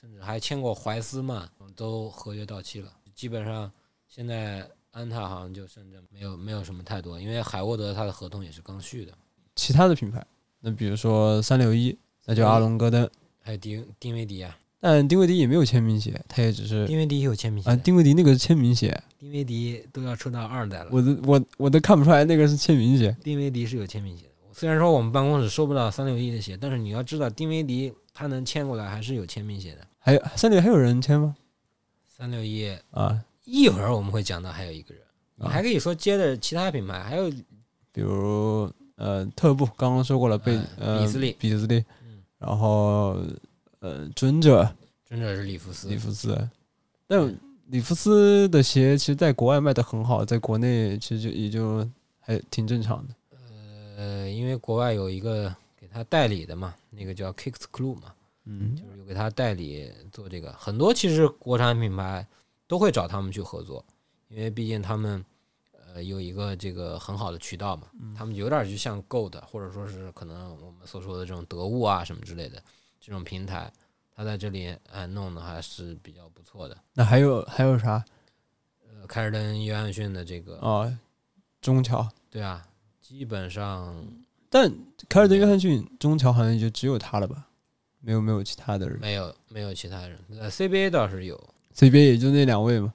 [0.00, 2.88] 甚至还签过怀斯曼，都合约到期了。
[3.14, 3.70] 基本上
[4.06, 9.12] 现在安踏好像就甚至没有没有什么太多，因为海沃德他的合同也是刚续的，
[9.54, 10.26] 其他的品牌，
[10.60, 13.06] 那比如说三六一，那就阿隆戈登，
[13.42, 23.14] 还有丁丁威迪啊，但丁威迪也没有签名鞋，他也只是丁威迪有签名鞋啊，丁威迪那个是签名鞋，丁威迪都要出到二代了，我都我我都看不出来那个是签名鞋。
[23.22, 24.30] 丁威迪是有签名鞋的。
[24.54, 29.86] 虽然说我们办公室收不到三六一的鞋，但是你要知道，丁威迪他能签过来还是有签名鞋的。
[29.98, 31.36] 还有三六一还有人签吗？
[32.06, 35.02] 三六一啊，一会儿我们会讲到还有一个人，
[35.36, 37.30] 你啊还可以说接的其他品牌，还有
[37.92, 41.36] 比如呃特步，刚刚说过了，贝呃呃比斯利。
[41.38, 41.82] 比斯利。
[42.02, 43.16] 嗯，然后
[43.78, 44.68] 呃尊者。
[45.04, 45.88] 尊者是里弗斯。
[45.88, 46.48] 里，弗斯，
[47.06, 53.14] 但里弗斯的鞋其实在国外卖的很好，在国内其实就也就还挺正常的。
[53.96, 58.12] 呃，因为国外有一个给他代理的嘛，那个叫 Kicks Clue 嘛，
[58.46, 58.74] 嗯。
[58.74, 62.26] 就是有给他代理做这个，很多其实国产品牌
[62.66, 63.84] 都会找他们去合作，
[64.28, 65.24] 因为毕竟他们
[65.72, 72.62] 呃有一个这个很好的渠道嘛，他们有点就像 Gold 或者说是可能我们所说的这种得物啊什么之类的
[73.00, 73.72] 这种平台，
[74.14, 76.76] 他在这里哎弄的还是比较不错的。
[76.94, 78.04] 那还有还有啥
[78.88, 80.98] 呃，凯尔登约翰逊的这个，啊？
[81.60, 82.66] 中桥，对啊，
[83.00, 84.06] 基本上
[84.48, 84.72] 但
[85.08, 87.48] 凯尔登约翰逊中桥好像就只有他了吧？
[88.00, 90.16] 没有没有其他的人没有没有其他人。
[90.38, 91.36] 呃，CBA 倒是有，
[91.76, 92.92] ，CBA 也就那两位嘛。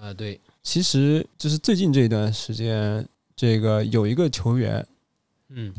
[0.00, 4.86] 啊，对，其实就是最近这一段时间，这个有一个球员，
[5.48, 5.74] 嗯，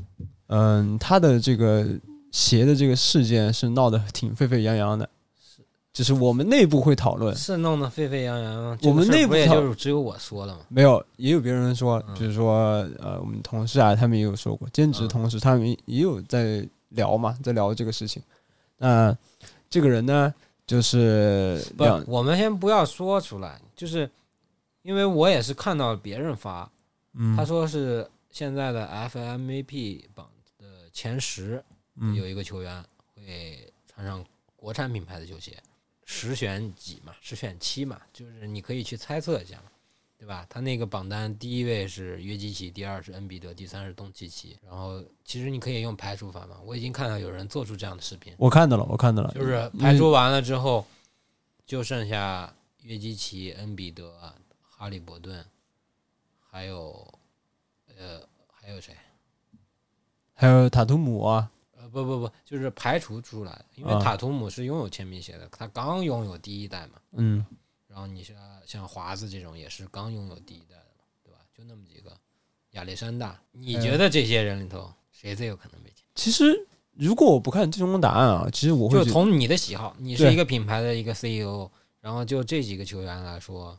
[0.48, 1.86] 嗯，他的这个
[2.32, 5.08] 鞋的这个事件是闹得挺沸沸扬扬的，
[5.94, 8.78] 就是我们内部会讨论，是弄得沸沸扬扬。
[8.84, 10.62] 我们内部也就是只有我说了嘛？
[10.70, 18.22] 没有，也有别人说，嗯就是说，呃，我们同事啊，他们也有说过，兼职嗯同事他们也有在聊嘛，在聊这个事情。
[18.78, 19.16] 那
[19.70, 20.34] 这个人呢，
[20.67, 24.10] 就是不，我们先不要说出来，就是
[24.82, 26.69] 因为我也是看到别人发，
[27.13, 31.63] 嗯，他说是现在的 FMVP 榜的前十
[31.95, 32.13] 嗯。
[32.15, 32.84] 有一个球员
[33.15, 34.23] 会穿上
[34.58, 35.58] 国产品牌的球鞋，
[36.03, 39.71] 十选几嘛，十选七嘛，就是你可以去猜测一下嘛，
[40.17, 40.45] 对吧？
[40.49, 44.58] 他那个榜单第一位是约基奇，第二是恩比德，第三是东契奇。
[44.65, 50.86] 然后其实你可以用排除法嘛，我已经看到有人做出这样的视频，我看到了，我看到了，就是排除完了之后，
[51.65, 52.51] 就剩下
[52.82, 54.19] 约基奇、恩比德、
[54.60, 55.45] 哈利伯顿，
[56.49, 57.08] 还有
[57.97, 58.95] 呃还有谁？
[60.34, 66.93] 还有塔图姆啊，呃，不不不，就是排除出来的，因为啊塔图姆是拥有签名鞋的，他刚拥有第一代嘛。
[67.13, 67.45] 嗯，
[67.98, 71.40] 然后你像像华子这种也是刚拥有第一代的嘛，对吧？
[71.52, 72.16] 就那么几个，
[72.74, 76.06] 亚历山大，你哎觉得这些人里头谁最有可能被签？
[76.14, 81.68] 其实如果我不看最终答案啊，其实我会，就从你的喜好，你是一个品牌的一个 CEO，
[82.00, 83.76] 然后就这几个球员来说，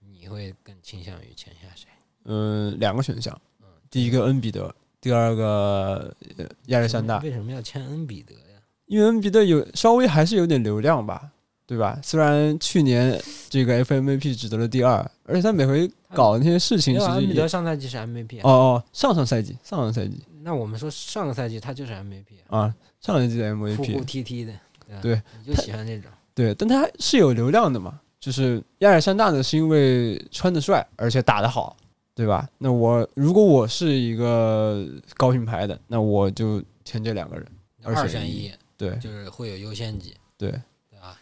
[0.00, 1.88] 你会更倾向于签下谁？
[2.24, 8.60] 嗯、两个选项，嗯第一个恩比德，第二个呃亚历山大，为什么要签恩比德呀？
[8.84, 11.32] 因为恩比德有稍微还是有点流量吧，
[11.68, 12.00] 对吧？
[12.02, 26.10] 虽然去年这个 FMVP 只得了第二，而且他每回搞的那些事情其实也德上赛季是 MVP，、啊哦哦，上上赛季上上赛季那我们说上个赛季他就是 MVP，啊啊，上赛季的哭哭 MVP 啼啼的，吧对，你就喜欢这种。
[26.34, 28.00] 对，但他是有流量的嘛。
[28.20, 31.76] 就是亚历山大呢，是因为穿的帅，而且打的好，
[32.14, 32.48] 对吧？
[32.58, 34.84] 那我如果我是一个
[35.16, 37.46] 高品牌的，那我就签这两个人。
[37.84, 40.52] 二选一，对就是会有优先级，对，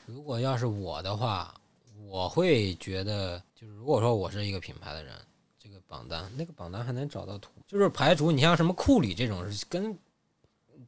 [0.07, 1.55] 如果要是我的话，
[2.09, 5.14] 我会觉得，就是如果说我是一个品牌的人，
[5.59, 9.96] 这个榜单那个榜单还能找到图，就是排除你像什么库里这种是跟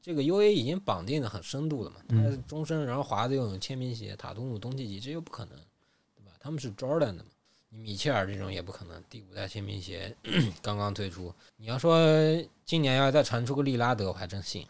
[0.01, 5.57] 这个 U A 已经绑定的很深度了嘛，他终身，然后华子又有签名鞋，塔图姆、东契奇，这又不可能，
[6.17, 6.33] 对吧？
[6.39, 7.25] 他们是 Jordan 的嘛。
[7.71, 10.17] 你米切尔这种也不可能，第五代签名鞋
[10.63, 11.31] 刚刚推出。
[11.59, 12.01] 你要说
[12.65, 14.67] 今年要再传出个利拉德，我还真信。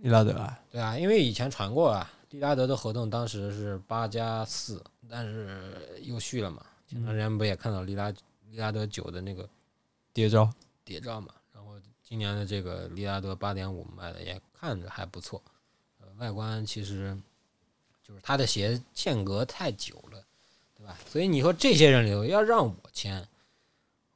[0.00, 6.66] 利拉德啊，对啊，因为以前传过啊，利拉德的合同当时是八加四，但是又续了嘛。
[6.88, 8.10] 前段时间不也看到利拉
[8.50, 9.48] 利拉德九的那个
[10.12, 10.52] 谍照，
[10.84, 11.32] 谍照嘛？
[11.52, 15.40] 然后今年的这个利拉德八点五卖的也看着还不错，
[16.00, 17.16] 呃，外观其实
[18.02, 20.20] 就是他的鞋间隔太久了，
[20.76, 20.98] 对吧？
[21.08, 23.24] 所以你说这些人里头要让我签，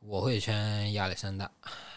[0.01, 1.49] 我会签亚历山大，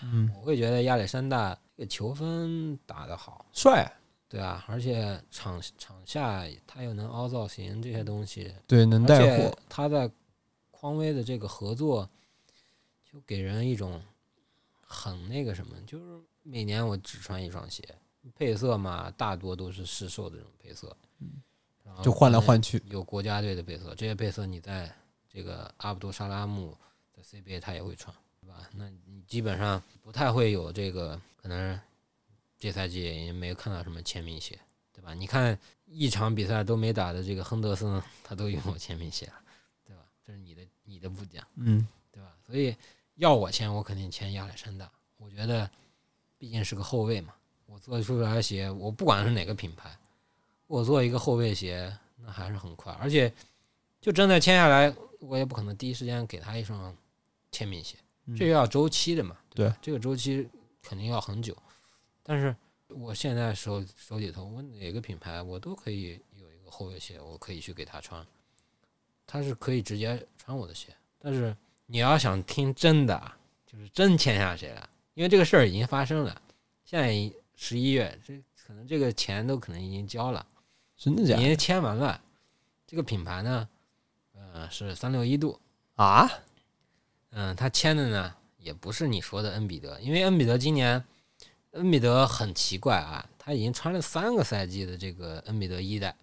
[0.04, 3.44] 嗯，我会觉得亚历山大这个球风打得好。
[3.54, 3.92] 帅，
[4.32, 10.10] 对啊，而且场场下他又能凹造型这些东西，对，能带货，他在
[10.72, 12.10] 匡威的这个合作，
[13.04, 14.02] 就给人一种
[14.82, 17.84] 很那个什么，就是每年我只穿一双鞋，
[18.34, 20.96] 配色嘛大多都是市售的这种配色，
[22.02, 24.90] 就换来换去，有国家队的配色，这些配色你在
[25.28, 26.74] 这个阿卜杜沙拉木
[27.14, 28.70] 的 CBA 他也会穿，对吧？
[28.74, 31.78] 那你基本上不太会有这个，可能
[32.62, 34.60] 这赛季也没有看到什么签名鞋，
[34.94, 35.16] 对吧？
[35.16, 39.34] 你看一场比赛都没打的这个亨德森，他都拥有签名鞋了，
[39.84, 40.04] 对吧？
[40.24, 42.32] 这是你的你的不讲，嗯，对吧？
[42.46, 42.76] 所以
[43.16, 44.88] 要我签，我肯定签亚历山大。
[45.18, 45.68] 我觉得
[46.38, 47.34] 毕竟是个后卫嘛，
[47.66, 49.98] 我做出来的鞋，我不管是哪个品牌，
[50.68, 53.34] 我做一个后卫鞋，那还是很快，而且
[54.00, 56.96] 就真的签下来，我也不可能第一时间给他一双
[57.52, 57.98] 签名鞋，
[58.28, 60.48] 嗯这个要周期的嘛，对吧，这个周期
[60.84, 61.58] 肯定要很久。
[62.32, 62.56] 但是
[62.88, 68.26] 我现在手手里头，我哪个品牌我都可以有一个后卫鞋，我可以去给他穿，
[69.28, 70.96] 他是可以直接穿我的鞋。
[71.20, 71.54] 但是
[71.88, 76.42] 你要想听真的啊，就是真签下谁了，因为这个事儿已经发生了，
[76.86, 80.48] 现在十一月，这可能这个钱都可能已经交了。
[80.96, 82.24] 真的假的已经签完了。
[82.88, 83.68] 这个品牌呢，
[84.34, 85.60] 呃，是三六一度，
[85.96, 86.32] 啊？
[87.32, 91.04] 嗯，他签的呢也不是你说的恩比德，因为恩比德今年，
[91.72, 96.16] 恩比德很奇怪啊，他已经穿了三个赛季的这个恩比德一代，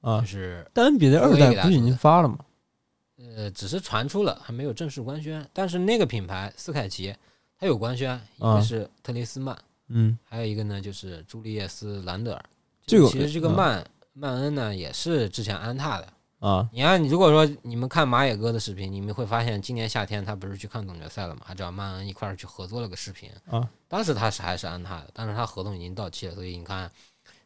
[0.00, 2.38] 啊就，是但恩比德二代不是已经发了吗？
[3.36, 5.44] 呃，只是传出了，还没有正式官宣。
[5.52, 7.14] 但是那个品牌斯凯奇，
[7.58, 9.56] 它有官宣，一啊个是特雷斯曼，
[9.88, 12.44] 嗯，还有一个呢就是朱利叶斯兰德尔。
[12.86, 16.12] 这个其实这个嗯曼曼恩呢也是之前安踏的。
[16.44, 21.40] 啊，你看，如果说你们看马野哥的视频，你们会发现今年夏天他不是去看总决赛了嘛？
[21.46, 23.66] 还找曼恩一块儿去合作了个视频啊。
[23.88, 26.90] 当时他是还是安踏的，但是他合同已经到期了，所以你看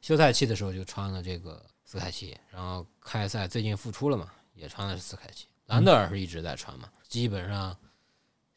[0.00, 5.46] 休赛期的时候就穿了这个斯凯奇，然后开赛最近复出了嘛，也穿的是斯凯奇。
[5.66, 7.76] 兰德尔是一直在穿嘛，基本上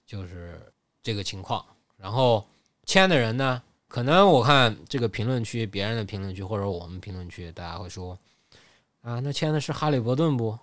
[0.08, 0.60] 就是
[1.04, 1.64] 这个情况。
[1.98, 2.44] 然后
[2.88, 8.18] 签的人呢，可能我看这个评论区，别人的评论区或者我们评论区，大家会说。
[9.02, 10.58] 啊，那签的是哈利伯顿不？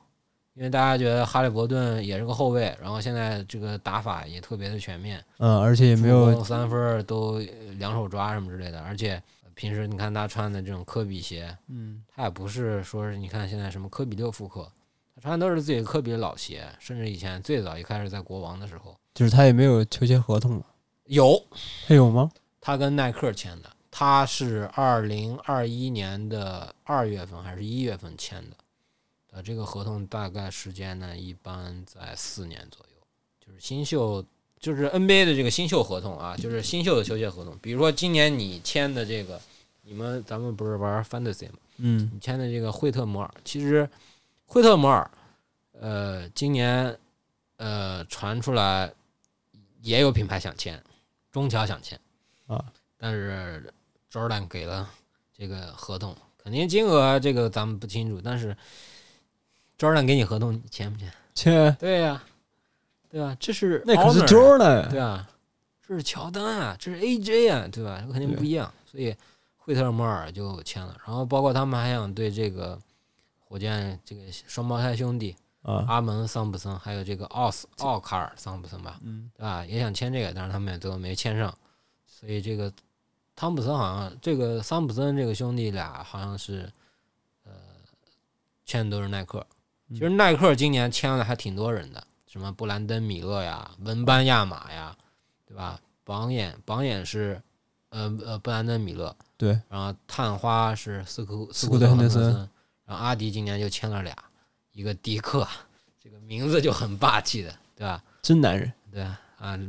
[0.55, 7.39] 因为大家觉得哈利伯顿也是个后卫，然后现在这个打法也特别的全面，嗯，而且也没有三分都
[7.79, 9.23] 两手抓什么之类的，而且
[9.55, 14.69] 平时你看他穿的这种科比鞋，嗯，他也不是说是你看现在什么科比六复刻，
[15.15, 20.61] 他穿的都是自己科比的老鞋，甚至以前最早一开始在国王的时候，就是他也没有球鞋合同
[21.05, 21.41] 有，
[21.87, 22.31] 他有吗？
[22.61, 23.71] 他跟耐克签的。
[23.91, 28.57] 他是二零二一年的二月份还是一月份签的？
[29.31, 33.07] 呃，这个合同大概时间呢，一般在四年左右。
[33.45, 34.25] 就是新秀，
[34.59, 37.59] 就是 NBA 的这个新秀合同啊，就是新秀的球鞋合同。
[37.61, 39.41] 比如说今年你签的这个，
[39.83, 41.59] 你们咱们不是玩 Fantasy 吗？
[41.77, 43.89] 嗯，你签的这个惠特摩尔，其实
[44.47, 45.11] 惠特摩尔，
[45.73, 46.99] 呃，今年
[47.57, 48.93] 呃传出来
[49.83, 50.83] 也有品牌想签，
[51.31, 51.99] 中桥想签
[52.47, 52.65] 啊，
[52.97, 53.73] 但是。
[54.11, 54.89] Jordan 给了
[55.37, 58.57] 这个合同，肯定金额这个咱们不清楚，但是
[59.79, 61.13] Jordan 给你合同，你签不签？
[61.35, 61.77] 签。
[61.79, 62.23] 对呀，
[63.11, 63.37] 对吧？
[63.39, 65.29] 这是那可是 Jordan，对啊，
[65.87, 68.03] 这是乔丹啊，这是 AJ 啊，对吧？
[68.11, 68.73] 肯定不一样。
[68.91, 69.15] 所以
[69.57, 72.79] 惠特摩尔就签了，然后包括他们还想对这个
[73.39, 79.67] 火箭这个双胞胎兄弟啊，阿蒙桑普森，还有这个奥斯奥卡尔桑普森吧，嗯，对吧？
[79.67, 81.55] 也想签这个，但是他们也最后没签上，
[82.07, 82.73] 所以这个。
[83.39, 86.69] 汤普森好像这个桑普森这个兄弟俩好像是，
[87.45, 87.53] 呃，
[88.67, 89.47] 签的都是耐克。
[89.91, 94.97] 其实耐克今年签了还挺多人的，什么布兰登·米勒呀、文班亚马呀，
[95.47, 95.81] 对吧？
[96.03, 97.41] 榜眼榜眼是，
[97.91, 99.15] 呃呃，布兰登·米勒。
[99.37, 99.51] 对。
[99.69, 102.35] 然后探花是斯库斯库特·亨德森。
[102.85, 104.17] 然后阿迪今年就签了俩，
[104.73, 105.47] 一个迪克，
[106.03, 108.03] 这个名字就很霸气的，对吧？
[108.21, 108.73] 真男人。
[108.91, 109.01] 对。
[109.01, 109.21] 啊，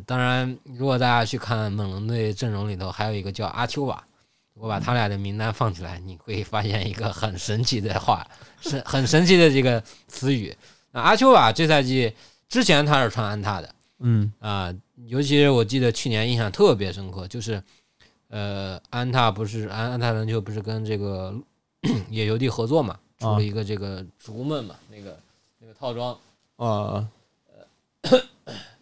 [0.06, 4.04] 当然，如果大家去看猛龙队阵容里头，还有一个叫阿丘瓦，
[4.56, 8.28] 我把他俩的名单放起来，你会发现一个很神奇的话，
[8.62, 10.56] 是很神奇的这个词语。
[10.92, 12.12] 那阿丘瓦这赛季
[12.48, 14.74] 之前他是穿安踏的，嗯啊，
[15.06, 17.62] 尤其是我记得去年印象特别深刻，就是
[18.30, 21.34] 呃，安踏不是安安踏篮球不是跟这个
[22.10, 25.20] 野球帝合作嘛，出了一个这个逐梦嘛，那个
[25.60, 26.18] 那个套装
[26.56, 27.08] 啊。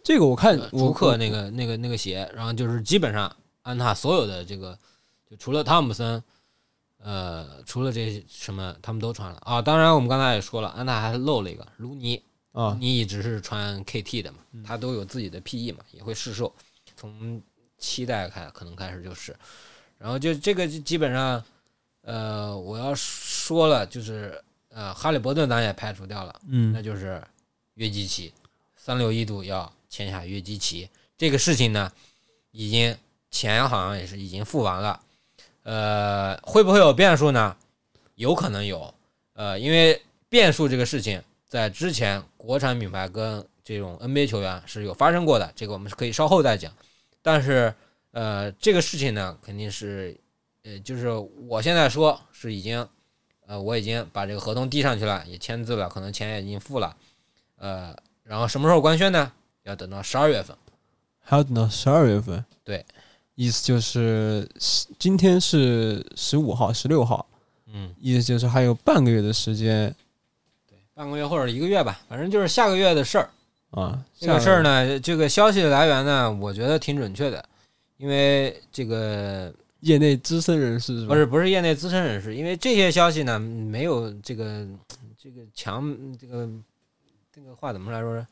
[0.08, 4.74] 这个我看逐客那个那个那个鞋，然后就是基本上安踏所有的这个，
[5.30, 6.24] 就除了汤姆森，
[6.96, 9.60] 呃，除了这什么他们都穿了啊。
[9.60, 16.50] 当然我们刚才也说了，安踏还漏了一个卢尼啊，你一直是穿 KT 的嘛，他都有自己的 PE 嘛，也会试售，
[16.96, 17.42] 从
[17.76, 19.36] 七代开可能开始就是，
[19.98, 21.44] 然后就这个基本上，
[22.00, 27.22] 呃，我要说了就是呃，哈利伯顿咱也排除掉了，嗯，那就是
[27.74, 28.32] 约基奇
[28.74, 29.70] 三六一度要。
[29.88, 31.92] 签下约基奇这个事情呢，
[32.50, 32.96] 已经
[33.30, 35.00] 钱好像也是已经付完了，
[35.62, 37.56] 呃，会不会有变数呢？
[38.14, 38.94] 有可能有，
[39.34, 46.72] 呃，因为变数这个事情在之前国产品牌跟这种 NBA 球员是有发生过的，这个我们是可以稍后再讲。
[47.20, 47.74] 但是，
[48.12, 50.18] 呃，这个事情呢，肯定是，
[50.64, 51.10] 呃，就是
[51.46, 52.88] 我现在说是已经，
[53.46, 56.96] 呃，我已经把这个合同递上去了，也签字了，可能钱也已经付了，
[57.56, 59.32] 呃，然后什么时候官宣呢？
[59.68, 60.56] 要等到十二月份，
[61.20, 62.42] 还要等到十二月份。
[62.64, 62.84] 对，
[63.34, 64.48] 意思就是
[64.98, 67.26] 今天是十五号、十六号，
[67.66, 69.94] 嗯，意思就是还有半个月的时间。
[70.66, 73.28] 对，半个月或者一个月吧，反正就是下个月的事儿
[73.72, 74.02] 啊。
[74.18, 77.44] 这个事儿呢，这个消息的来源呢，我觉得挺准确的，
[77.98, 84.66] 因为这个业内资深人士不是不是业内资深人士，因为这些消息呢，没有这个
[85.18, 86.48] 这个强这个
[87.30, 88.26] 这个话怎么来说？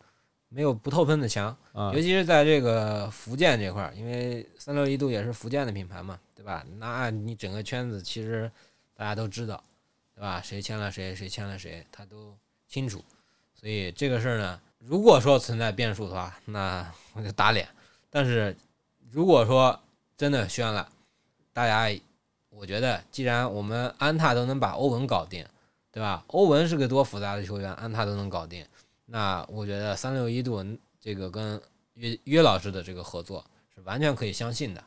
[0.49, 6.65] 没有不透风的墙，尤其是在这个福建这块儿，因为三六一度也是福建的品牌嘛，对吧？
[6.79, 8.51] 那你整个圈子其实
[8.95, 9.63] 大家都知道，
[10.15, 10.41] 对吧？
[10.41, 12.35] 谁签了谁，谁签了谁，他都
[12.69, 13.05] 清楚。
[13.55, 17.69] 所以这个事儿呢，如果说存在变数的话，那我就打脸。
[18.09, 18.57] 但是
[19.11, 19.79] 如果说
[20.17, 20.89] 真的宣了，
[21.53, 22.01] 大家，
[22.51, 25.45] 我觉得既然我们安踏都能把欧文搞定，
[25.91, 26.25] 对吧？
[26.29, 28.65] 欧文是个多复杂的球员，安踏都能搞定。
[29.07, 30.65] 那我觉得三六一度
[31.01, 31.61] 这个跟
[31.95, 33.45] 约约老师的这个合作
[33.75, 34.83] 是完全可以相信的。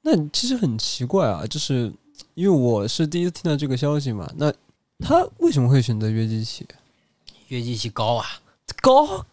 [0.00, 1.92] 那其实很奇怪啊，就是
[2.34, 4.32] 因为我是第一次听到这个消息嘛。
[4.36, 4.52] 那
[5.00, 6.66] 他为什么会选择约基奇？
[7.48, 8.26] 约基奇高啊，
[8.80, 9.26] 高，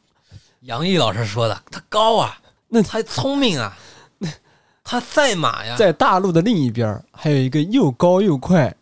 [0.61, 3.77] 杨毅老师说的，他高啊，那他聪明啊，
[4.17, 4.29] 那
[4.83, 8.75] 他赛马呀，在大陆的另一边还有一个又高又快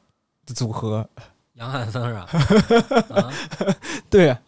[0.45, 1.07] 的组合。
[1.55, 2.27] 杨汉森是吧？
[3.15, 3.33] 啊，
[4.09, 4.41] 对啊，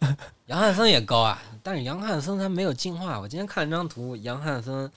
[0.46, 3.18] 杨汉森也高啊，但是杨汉森他没有进化。
[3.20, 4.90] 我今天看了张图，杨汉森、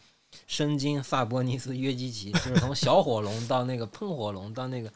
[0.45, 4.91] 申京、萨博尼斯、约基奇，就是从小火龙到那个喷火龙到那个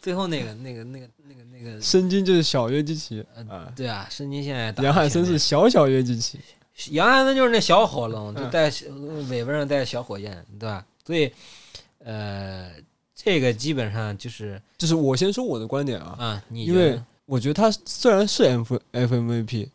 [0.00, 6.38] 最后那个那个那个那个那个，申京就是小约基奇呃啊，对啊，申京现在打杨汉森是小小约基奇。
[6.90, 8.70] 杨汉森就是那小火龙，就嗯带
[9.28, 10.84] 尾巴上带小火焰，对吧？
[11.04, 11.32] 所以，
[12.04, 12.70] 呃，
[13.14, 19.68] 这个基本上就是就是我先说我的观点啊，啊，你因为我觉得他虽然是 F FMVP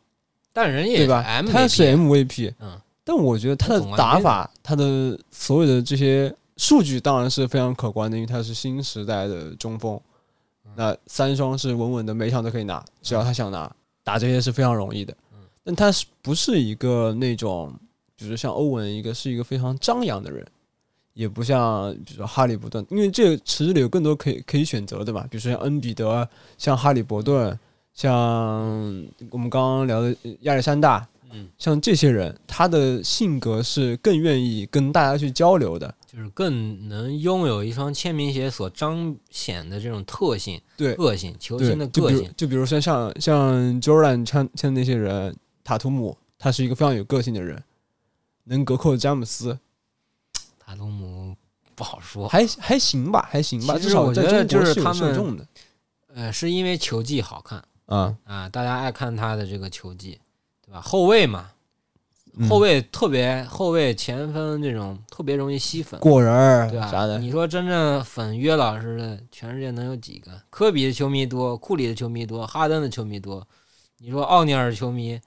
[0.54, 9.96] 但人也对吧他是 MVP，嗯，但我觉得他的打法，他的所有的这些数据当然是非常可观的，因为他是新时代的中锋。
[9.96, 13.70] 嗯那三双是稳稳的，每场都可以拿，只要他想拿，
[14.06, 15.40] 打这些是非常容易的嗯。
[15.66, 17.74] 但他是不是一个那种，
[18.16, 20.48] 比如像欧文一个是一个非常张扬的人，
[21.14, 26.26] 也不像比如说哈利伯顿，因为这个池子里有更多可以可以选择的嘛，比如说像恩比德，
[26.58, 27.60] 像哈利伯顿，
[27.94, 28.10] 像
[29.30, 35.94] 我们刚刚聊的呃亚历山大，嗯，像这些人，他的性格是更愿意跟大家去交流的。
[36.08, 40.94] 就是更能拥有一双签名鞋所彰显的这种特性、对。
[40.96, 42.30] 个性，球星的，个性。
[42.36, 45.34] 就比如说像像 Jordan 签签那些人，
[45.64, 47.64] 塔图姆，他是一个非常有个性的人，
[48.44, 49.58] 能隔扣詹姆斯，
[50.60, 51.34] 塔图姆
[51.76, 55.48] 不好说，还还行吧，还行吧，至少我觉得就是他们
[56.14, 57.64] 呃，是因为球技好看
[57.96, 58.16] 啊。
[58.24, 60.20] 啊，大家爱看他的这个球技，
[60.66, 60.82] 对吧？
[60.82, 61.52] 后卫嘛，
[62.34, 66.88] 嗯后卫特别后卫前锋这种特别容易吸粉，过人儿对吧？
[66.90, 70.32] 啥的，你说真正粉约老师的，全世界能有几个？
[70.50, 73.46] 科比的球迷多，库里的球迷多，哈登的球迷多。
[73.98, 75.20] 你说奥尼尔的球迷，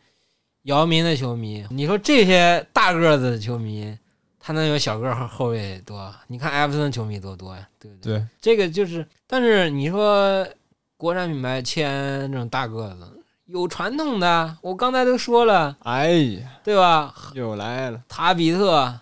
[0.63, 3.97] 姚明的球迷，你说这些大个子的球迷，
[4.41, 6.13] 他能有小个儿后卫多？
[6.27, 8.19] 你看艾弗森球迷多多呀，对不对？
[8.19, 10.45] 对，这个就是，但是你说
[11.05, 17.15] 国产品牌签这种大个子，有传统的，我刚才都说了，哎呀，对吧？
[17.35, 19.01] 又来了，塔比特、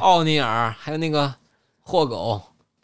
[0.00, 1.32] 奥尼尔，还有那个
[1.80, 2.42] 霍狗，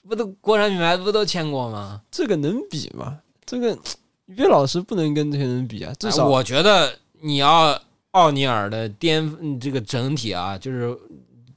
[0.08, 2.00] 不都国产品牌不都签过吗？
[2.12, 3.18] 这个能比吗？
[3.44, 3.76] 这个
[4.26, 7.76] 岳老师不能跟这些人比啊，至少哎我觉得你要
[8.12, 10.96] 奥尼尔的巅嗯这个整体啊，就是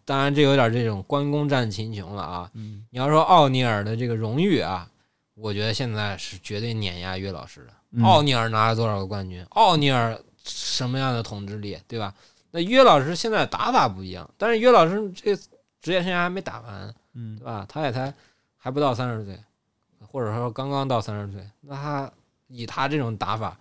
[0.04, 2.50] 当然这有点这种关公战秦琼了啊。
[2.56, 4.90] 嗯你要说奥尼尔的这个荣誉啊，
[5.36, 7.74] 我觉得现在是绝对碾压约老师的。
[7.92, 9.46] 嗯奥尼尔拿了多少个冠军？
[9.50, 12.14] 奥尼尔什么样的统治力，对吧？
[12.52, 15.42] 那约老师现在打法不一样，但是约老师这个
[15.82, 17.66] 职业生涯还没打完，嗯对吧？
[17.68, 18.14] 他也才
[18.58, 19.40] 还不到三十岁，
[20.12, 22.12] 或者说刚刚到三十岁，那他
[22.48, 23.58] 以他这种打法，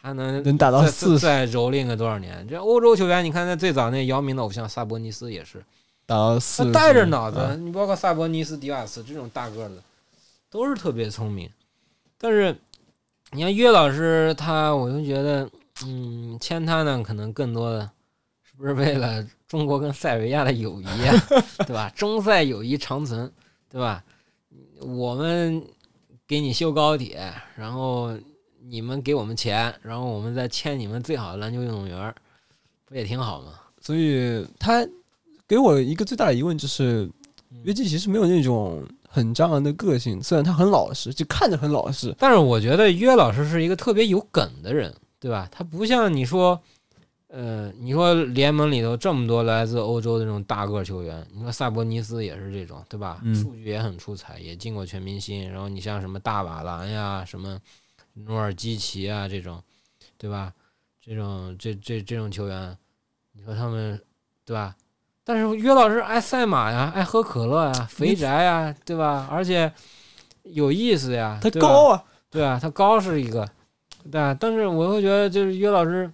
[0.00, 2.46] 他能能打到四十，再蹂躏个多少年？
[2.48, 5.58] 这欧洲球员，你看那最早那姚明的偶像萨博尼斯也是，
[6.06, 9.82] 打到四，他带着脑子，啊你包括萨博尼斯、迪瓦斯这种大个子，
[10.50, 11.50] 都是特别聪明。
[12.16, 12.56] 但是
[13.30, 15.48] 你看岳老师他，我就觉得，
[15.84, 17.90] 嗯，签他呢，可能更多的
[18.42, 21.14] 是不是为了中国跟塞尔维亚的友谊啊，
[21.66, 21.90] 对吧？
[21.94, 23.30] 中塞友谊长存，
[23.70, 24.02] 对吧？
[24.80, 25.62] 我们
[26.26, 28.16] 给你修高铁，然后
[28.62, 32.14] 你们给我们钱，然后我们再签你们最好的篮球运动员，
[32.84, 33.54] 不也挺好吗？
[33.80, 34.86] 所以他
[35.46, 37.08] 给我一个最大的疑问就是，
[37.64, 38.86] 约基奇是没有那种
[39.18, 45.48] 很张扬的个性，虽然他很老实，就看着很老实，但是我觉得约老师是一个特别有梗的人，对吧？
[45.50, 46.58] 他不像你说，
[47.26, 53.20] 呃，你说联盟里头这么多来自欧洲的这种大个球员，你说萨博尼斯也是这种，对吧？
[53.22, 55.50] 嗯数据也很出彩，也进过全明星。
[55.50, 57.60] 然后你像什么大瓦兰呀、什么
[58.14, 59.62] 努尔基奇啊这种，
[60.16, 60.52] 对吧？
[61.00, 62.76] 这种这这这种球员，
[63.32, 64.00] 你说他们
[64.44, 64.74] 对吧？
[65.28, 69.28] 但是约老师爱赛马呀，爱喝可乐呀，肥宅呀，对吧？
[69.30, 69.70] 而且
[70.44, 73.46] 有意思呀，他高啊，对啊，他高是一个，
[74.10, 76.10] 对啊，但是我会觉得就是约老师，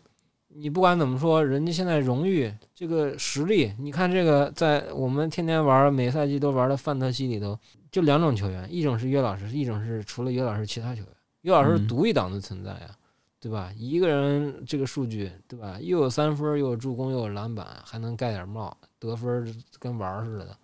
[0.48, 7.56] 你不管怎么说，人家现在荣誉这个实力，你看这个在我们天天玩每赛季都玩的范特西里头，
[7.92, 11.08] 就两种球员，一种是约老师，一种是除了约老师其他球员。
[11.42, 12.90] 约老师独一档的存在呀，
[13.38, 13.70] 对吧？
[13.76, 15.76] 一个人这个数据，对吧？
[15.80, 18.76] 又有三分，又有助攻，又有篮板，还能盖点帽，
[19.08, 20.56] 得分跟玩儿似的，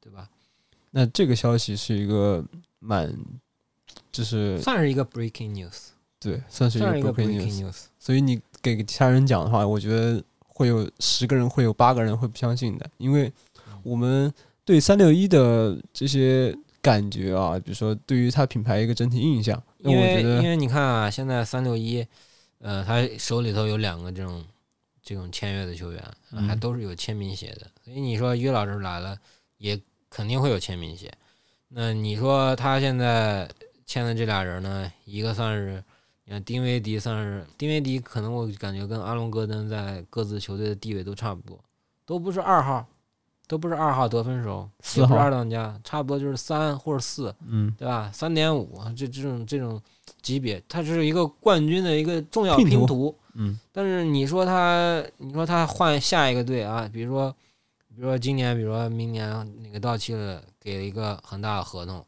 [0.00, 0.28] 对吧？
[0.90, 2.44] 那这个消息是一个
[2.78, 3.10] 蛮，
[4.10, 5.88] 就是算是一个 breaking news，
[6.20, 7.64] 对，算是一个 breaking news。
[7.64, 7.84] news。
[7.98, 13.32] 所以你给其他人讲的话，我觉得会有十个人会有八个人会不相信的，因为
[13.82, 14.32] 我们
[14.64, 22.06] 对三六一的这些感觉啊，比如说对于它品牌一个整体印象，那因为因我觉得为你看啊，现在三六一，
[22.58, 24.44] 呃，它手里头有两个这种
[25.02, 26.02] 这种签约的球员，
[26.46, 27.66] 还都是有签名鞋的。
[27.84, 29.18] 所以你说约老师来了，
[29.58, 29.78] 也
[30.08, 31.12] 肯定会有签名鞋。
[31.68, 33.48] 那你说他现在
[33.84, 35.82] 签的这俩人呢，一个算是，
[36.24, 41.58] 你看丁威迪算是丁威迪，可能我感觉跟阿隆戈登在各自球队的地位都差不多，
[42.06, 42.86] 都不是二号，
[43.48, 48.10] 都不是二号得分手，四也不是号二当家，差不多就是三或者四，嗯，对吧？
[48.12, 49.80] 三点五，这这种这种
[50.20, 53.18] 级别，它是一个冠军的一个重要拼图拼图。
[53.34, 57.34] 嗯，但是你说他，你说他换下一个队啊，比如说，
[57.88, 59.30] 比如说今年，比如说明年
[59.62, 62.04] 那个到期了，给了一个很大的合同，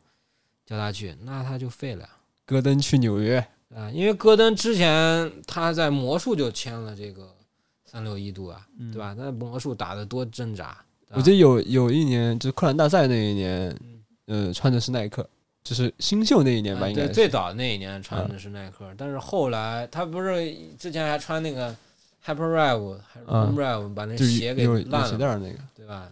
[0.67, 2.09] 叫他去，那他就废了呀，
[2.45, 3.39] 戈登去纽约，
[3.75, 7.35] 啊，因为戈登之前他在魔术就签了这个
[7.85, 8.93] 三六一度啊，嗯。
[8.93, 9.15] 对吧？
[9.17, 10.77] 那魔术打的多挣扎，
[11.11, 13.75] 我记得有有一年，就是克兰大赛那一年
[14.27, 15.29] 嗯，呃，穿的是耐克，
[15.65, 21.75] 就是新秀那一年吧，应该是最早那一年穿的是耐克，但是后来他不是之前还穿那个
[22.23, 26.11] Hyper Rev 还是嗯 Home Rev，、把那鞋给烂了，鞋带那个，对吧？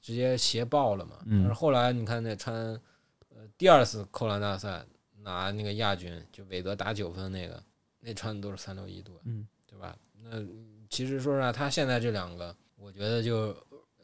[0.00, 1.16] 直接鞋爆了嘛。
[1.26, 2.54] 嗯但是后来你看那穿
[3.30, 4.84] 呃第二次扣篮大赛
[5.22, 7.60] 拿那个亚军，就韦德打九分那个，
[8.00, 9.96] 那穿的都是三六一度，嗯，对吧？
[10.22, 10.40] 那
[10.88, 13.56] 其实说实话，他现在这两个，我觉得就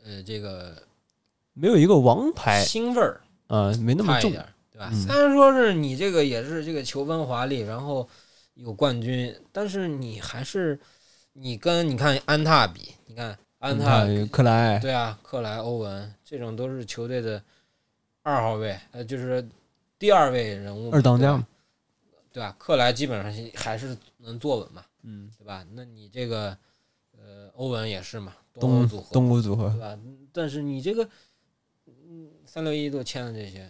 [0.05, 0.83] 呃这个
[1.53, 4.33] 没有一个王牌腥味儿啊，没那么重
[4.79, 4.91] 对吧？
[4.93, 5.03] 嗯。
[5.03, 8.09] 虽然说是你这个也是这个球风华丽，然后
[8.55, 10.79] 有冠军，但是你还是
[11.33, 17.43] 你跟你看安踏比，你看安踏有克莱，对啊，克莱、欧文这种都是球队的
[18.23, 19.45] 二号位，呃，就是
[19.99, 21.45] 第二位人物，二当家嘛。
[22.31, 25.67] 对吧，克莱基本上还是能坐稳嘛，嗯，对吧？
[25.73, 26.57] 那你这个
[27.17, 29.71] 呃，欧文也是嘛，东欧组合，东欧组合。
[29.71, 29.99] 对，吧？
[30.31, 31.09] 但是你这个，
[31.87, 33.69] 嗯，三六一都签的这些，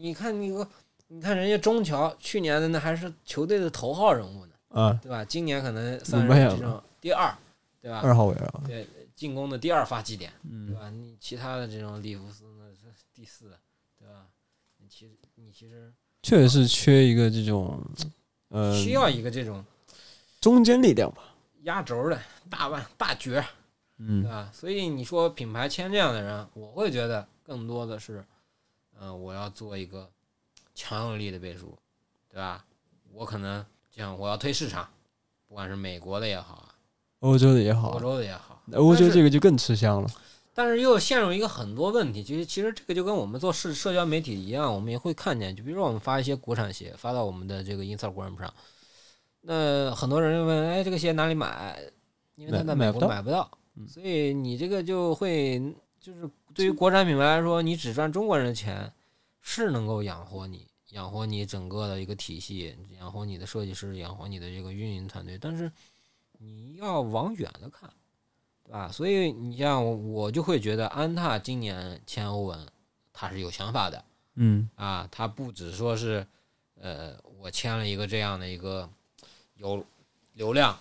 [0.00, 0.66] 你看你个，
[1.08, 5.24] 你看人家中桥去年的那还是球队的头号人物呢，啊，对吧？
[5.24, 6.28] 今年可能算是
[7.00, 7.36] 第二，
[7.80, 8.00] 对吧？
[8.00, 8.86] 二号位啊，对，
[9.16, 10.88] 进攻的第二发起点，对嗯，吧？
[10.90, 13.50] 你其他的这种里弗斯呢是第四，
[13.98, 14.26] 对吧？
[14.78, 15.92] 你其实你其实
[16.22, 17.80] 确实是缺一个这种，
[18.50, 19.64] 呃，需要一个这种
[20.40, 22.16] 中坚力量吧，压轴的
[22.48, 23.44] 大腕大角，对
[23.98, 24.48] 嗯，吧？
[24.54, 28.24] 所以你说品牌签这样的人，我会觉得更多的是，
[29.00, 30.10] 嗯、我要做一个
[30.74, 31.76] 强有力的背书，
[32.30, 32.64] 对吧？
[33.12, 34.88] 我可能这样，我要推市场，
[35.46, 36.74] 不管是美国的也好啊，
[37.20, 40.08] 欧洲的也好欧，洲的也好，欧洲这个就更吃香了，
[40.54, 48.52] 但是又陷入一个很多问题，其实其实这个就跟我们做社社交媒体一样，我们也会看见，就比如说我们发一些国产鞋发到我们的这个 Instagram 上，
[49.40, 51.78] 那很多人就问，哎，这个鞋哪里买？
[52.36, 53.50] 因为他在美国买买不到
[53.88, 55.74] 所以你这个就会
[56.08, 58.90] 就是对于国产品牌来说，你只赚中国人的钱
[59.42, 65.70] 是能够养活你，养活你整个的一个体系，养活你的设计师，养活你的这个运营团队，但是
[66.38, 67.92] 你要往远了看。
[68.64, 68.90] 对吧？
[68.90, 72.66] 所以你像我我就会觉得安踏今年签欧文，
[73.14, 74.04] 他是有想法的
[74.34, 76.26] 嗯，啊，他不只说是，
[76.74, 78.86] 呃，我签了一个这样的一个
[79.54, 79.82] 有
[80.34, 80.78] 流量，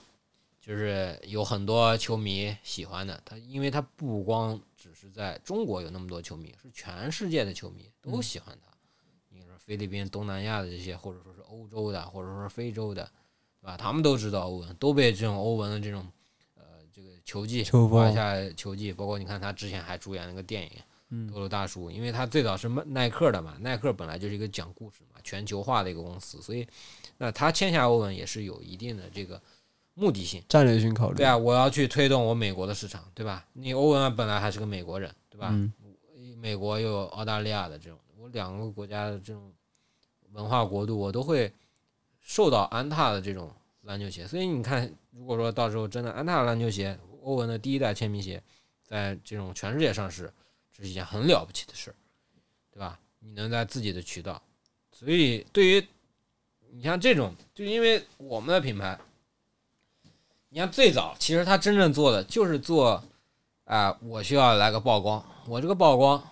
[0.59, 4.76] 就是有很多球迷喜欢的，他因为他不光只
[5.07, 8.71] 是在中国有那么多球迷，是全世界的球迷都喜欢他。
[9.29, 13.09] 你说菲律宾、东南亚的这些，或者说是欧洲的，或者说是非洲的，
[13.61, 13.77] 对吧？
[13.77, 16.05] 他们都知道欧文，都被这种欧文的这种
[16.55, 20.71] 呃这个球技球风画下球技，包括你看他之前还主演那个电影
[21.09, 26.67] 嗯《斗罗大叔》，因为他最早是耐耐克的嘛，耐克本来就是一个讲故事嘛，全球化的一个公司，所以
[27.17, 29.41] 那他签下欧文也是有一定的这个
[29.99, 30.43] 目的性。
[30.47, 33.43] 战略性考虑，对啊，我要去推动我美国的市场，对吧？
[33.53, 35.49] 你欧文本来还是个美国人，对吧？
[35.51, 35.73] 嗯，
[36.37, 39.51] 美国又有澳大利亚的这种，我两个国家的这种
[40.33, 41.51] 文化国度，我都会
[42.21, 44.27] 受到安踏的这种篮球鞋。
[44.27, 48.41] 所以你看，如果说到时候真的安踏篮球鞋，欧文的第一代签名鞋，
[48.85, 50.31] 在这种全世界上市，
[50.71, 51.95] 这是一件很了不起的事儿，
[52.71, 52.99] 对吧？
[53.19, 54.41] 你能在自己的渠道，
[54.91, 55.85] 所以对于
[56.71, 58.97] 你像这种，就因为我们的品牌，
[60.49, 63.03] 你看最早其实他真正做的就是做。
[63.69, 66.25] 啊、我需要来个曝光，我这个曝光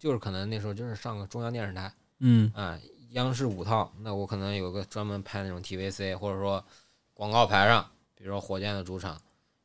[0.00, 2.76] 就是可能那时候就是上个中央电视台嗯，啊，
[3.10, 6.64] 央视五套，那我可能有个专门拍那种 TVC，或者说
[7.14, 9.16] 广告牌上，比如说火箭的主场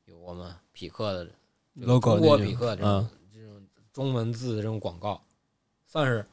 [0.06, 1.26] 有我们匹克的
[1.74, 5.20] 这个 logo 中国匹克这种、嗯这种中文字的这种广告，
[5.88, 6.24] 算是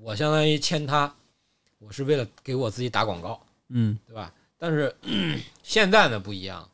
[0.00, 1.14] 我相当于签他，
[1.78, 3.38] 我是为了给我自己打广告，
[3.68, 4.32] 嗯，对吧？
[4.56, 4.96] 但是
[5.62, 6.66] 现在呢不一样，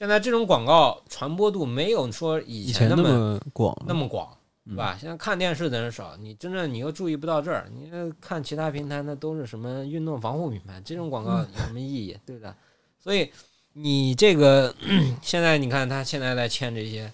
[0.00, 4.34] 现在这种广告传播度没有说以以前那那么么广了，那么广，
[4.64, 4.96] 嗯是吧？
[4.98, 12.50] 现在看电视的人少，你真正你又注意不到这儿，你看其他平台那都是什么运动防护品牌，这种广告有什么意义，对不对？
[12.98, 13.30] 所以
[13.74, 14.74] 你这个
[15.20, 17.12] 现在你看他现在在签这些，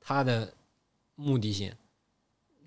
[0.00, 0.52] 他的
[1.14, 1.72] 目的性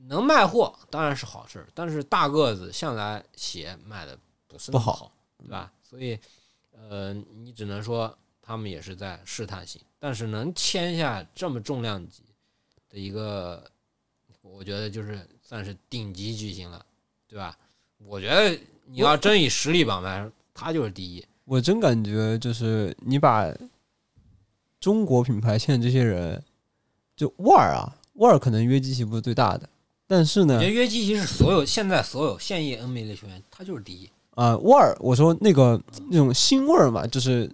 [0.07, 5.69] 能卖货当然是好事儿，但是大个子向来鞋卖的不是那么不好好，对吧？
[5.83, 6.17] 所以
[6.71, 8.17] 呃，你只能说
[8.47, 12.23] 他们也是在试探性，但是能签下这么重量级
[12.89, 13.61] 的一个，
[14.41, 16.85] 我觉得就是算是顶级巨星了，
[17.27, 17.57] 对吧？
[17.97, 21.21] 我觉得你要真以实力榜来，他就是第一。
[21.43, 23.53] 我真感觉就是你把
[24.79, 26.41] 中国品牌签的这些人，
[27.17, 29.67] 就沃尔啊，沃尔可能约基奇不是最大的，
[30.07, 34.09] 但是呢我觉得，约基奇是所有现在所有现役 NBA 的球员，他就是第一。
[34.35, 37.51] 啊、沃尔，我说那个那种新味儿嘛，就是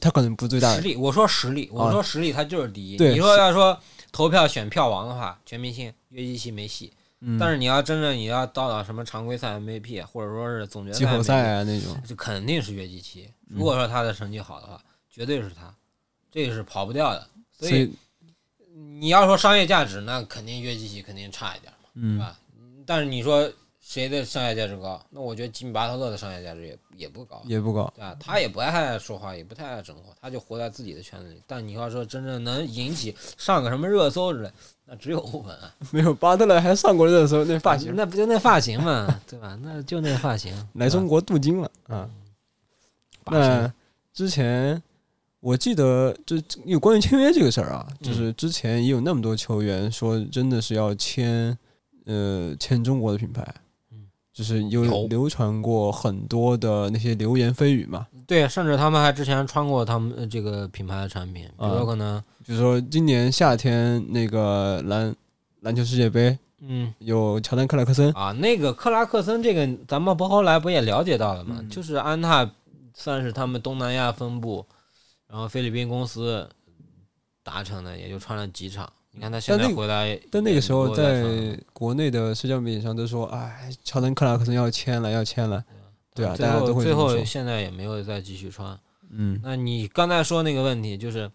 [0.00, 2.96] 他可能不是最大的，实力，我说实力，我说实力，他就是第一。
[2.96, 3.78] 对你说要说
[4.12, 6.92] 投票选票王的话，全明星约基奇没戏。
[7.22, 13.28] 嗯，但是你要真正你要到了什么常规赛 MVP，或者说是总决赛季后赛啊那种，就肯定是约基奇。
[13.48, 14.80] 嗯如果说他的成绩好的话，
[15.10, 15.74] 绝对是他，
[16.30, 17.26] 这个是跑不掉的。
[17.50, 17.92] 所所以以
[18.98, 22.38] 你要说商业价值，那肯定约基奇肯定差一点嘛，对嗯，吧？
[22.86, 23.52] 但是你说
[23.90, 25.04] 谁的商业价值高？
[25.10, 27.42] 那我觉得吉米巴特勒的商业价值也也不高。
[27.44, 28.16] 也不高，对吧？
[28.20, 31.42] 他也不太爱说话，也不太爱整活，他就活在自己的圈子里。
[31.44, 34.50] 但你要说真正能引起上个什么热搜之类，
[34.84, 39.58] 那只有欧文啊，没有巴特勒还上过热搜，那发型那不就那发型嘛，对吧？
[39.60, 42.08] 那就那发型，来中国镀金了啊。
[43.26, 43.72] 那
[44.12, 44.80] 之前
[45.40, 51.58] 我记得，就有关于签约这个事儿啊，嗯就是之前也有那么多球员说，真的是要签，
[52.04, 53.54] 呃，签中国的品牌嗯，
[54.40, 55.06] 就是有有。
[55.08, 65.14] 流传过很多的那些流言蜚语嘛，对，甚至他们还之前穿过他们呃这个品牌的产品，比如可能，比如说今年夏天那个篮
[65.60, 66.90] 篮球世界杯嗯。
[67.00, 71.56] 有乔丹克拉克森，啊，那个克拉克森这个，咱们不后来不也了解到了吗？
[71.58, 71.68] 嗯。
[71.68, 72.50] 就是安踏
[72.94, 74.64] 算是他们东南亚分部，
[75.28, 76.48] 然后菲律宾公司
[77.42, 78.90] 达成的，也就穿了几场。
[79.12, 85.64] 你看他现在回来，但那个时候在国内的社交媒体上都说，哎，乔丹克拉克森要签了，要签了，
[86.14, 88.78] 对啊，最大家都后最后现在也没有再继续穿。
[89.10, 91.30] 嗯那你刚才说那个问题，就是，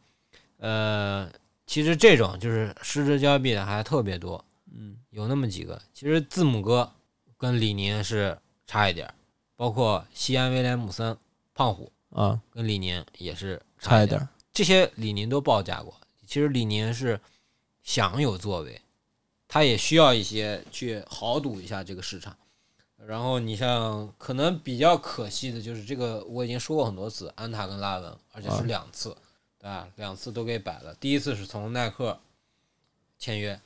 [0.59, 1.29] 呃，
[1.67, 5.81] 其实这种就是失之交臂的还特别多，嗯有那么几个。
[5.93, 6.89] 其实字母哥
[7.37, 9.13] 跟李宁是差一点儿，
[9.57, 11.17] 包括西安威廉姆森、
[11.53, 13.61] 胖虎啊，跟李宁也是。
[13.77, 15.93] 差一点儿，这些李宁都报价过。
[16.25, 17.19] 其实李宁是
[17.85, 18.81] 想有作为，
[19.47, 22.35] 他也需要一些去豪赌一下这个市场。
[23.05, 29.15] 然后你像可能比较可惜的就是这个，我已经说过很多次，安踏跟拉文，而且啊是两次，
[29.59, 29.87] 对吧？
[29.97, 30.95] 两次都给摆了。
[30.95, 32.19] 第一次是从耐克
[33.19, 33.61] 签约，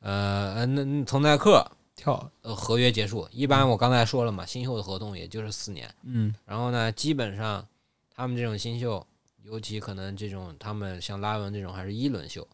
[0.00, 5.92] 呃，那那从耐克跳，呃合约结束，一般我刚才说了嘛，新秀的合同也就是四年。
[6.02, 7.66] 嗯然后呢，基本上
[8.14, 9.06] 他们这种新秀，
[9.44, 12.46] 尤其可能这种他们像拉文这种还是一轮秀，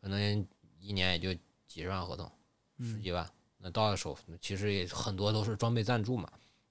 [0.00, 0.46] 可能
[0.80, 1.32] 一年也就
[1.66, 2.26] 几十万合同，
[2.78, 3.28] 十嗯几万。
[3.58, 6.30] 那到了手，其实也很多都是装备赞助嘛。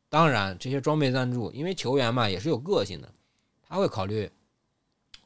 [0.09, 3.13] 当然，这些装备赞助，因为球员嘛也是有个性的，
[3.67, 4.32] 他会考虑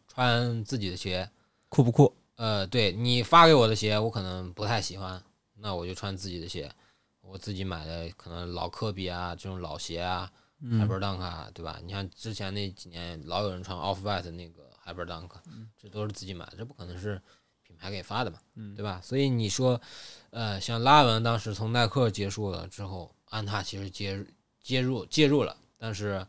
[0.07, 1.29] 穿自己的鞋。
[1.69, 2.13] 酷不酷？
[2.35, 5.23] 呃，对你发给我的鞋，我可能不太喜欢，
[5.55, 6.73] 那我就穿自己的鞋。
[7.21, 10.29] 我自己买的可能老科比啊这种老鞋啊，
[10.59, 11.79] 嗯 Hyperdunk 啊，对吧？
[11.83, 15.29] 你看之前那几年老有人穿 Off White 那个 Hyperdunk，
[15.77, 17.21] 这都是自己买的，这不可能是
[17.81, 19.01] 品牌给发的嘛，嗯对吧？
[19.03, 19.81] 所以你说，
[20.29, 24.25] 呃，像拉文当时从耐克结束了之后，安踏其实介入
[24.61, 26.25] 介入介入了，但是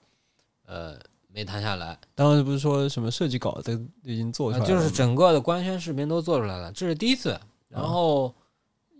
[0.64, 0.98] 呃
[1.28, 3.72] 没谈下来，当时不是说什么设计稿都
[4.02, 7.38] 已经做出来了，呃就是整个的官宣视频都做出来了，这是第一次。
[7.68, 8.34] 然后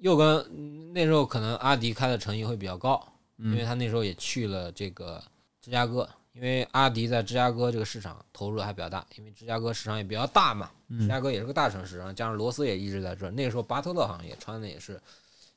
[0.01, 3.03] 又跟嗯那时候可能阿迪开的诚意会比较高，
[3.39, 5.23] 因为嗯他那时候也去了这个
[5.61, 13.31] 芝加哥，因为阿迪在芝加哥这个市场投入的还比较大，因为芝加哥市场也比较大嘛，芝嗯加哥也是个大城市，然后加上罗斯也一直在这儿。
[13.31, 15.01] 那个时候巴特勒好像也穿的也是，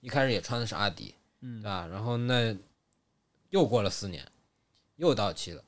[0.02, 1.88] 一开始也穿的是阿迪，嗯对吧？
[1.88, 2.56] 然后那
[3.52, 4.30] 又过了四年，
[4.98, 5.64] 又到期了，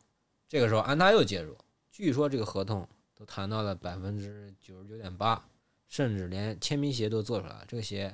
[0.50, 1.58] 这个时候安踏又介入，
[1.90, 2.86] 据说这个合同
[3.16, 5.42] 都谈到了百分之九十九点八，
[5.88, 7.66] 甚至连签名鞋都做出来了。
[7.66, 8.14] 这个鞋，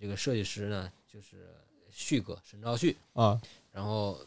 [0.00, 1.54] 这个设计师呢就是
[1.90, 3.38] 旭哥沈兆旭，啊，
[3.70, 4.18] 然后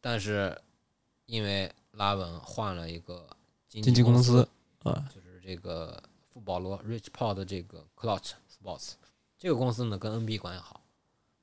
[0.00, 0.60] 但是
[1.28, 3.28] 因为拉文换了一个
[3.68, 4.48] 经经纪公公司
[4.82, 8.92] 啊，就是这个富保罗 Rich Paul 的这个 Clout Sports
[9.38, 10.80] 这个公司呢跟 NB 关系好，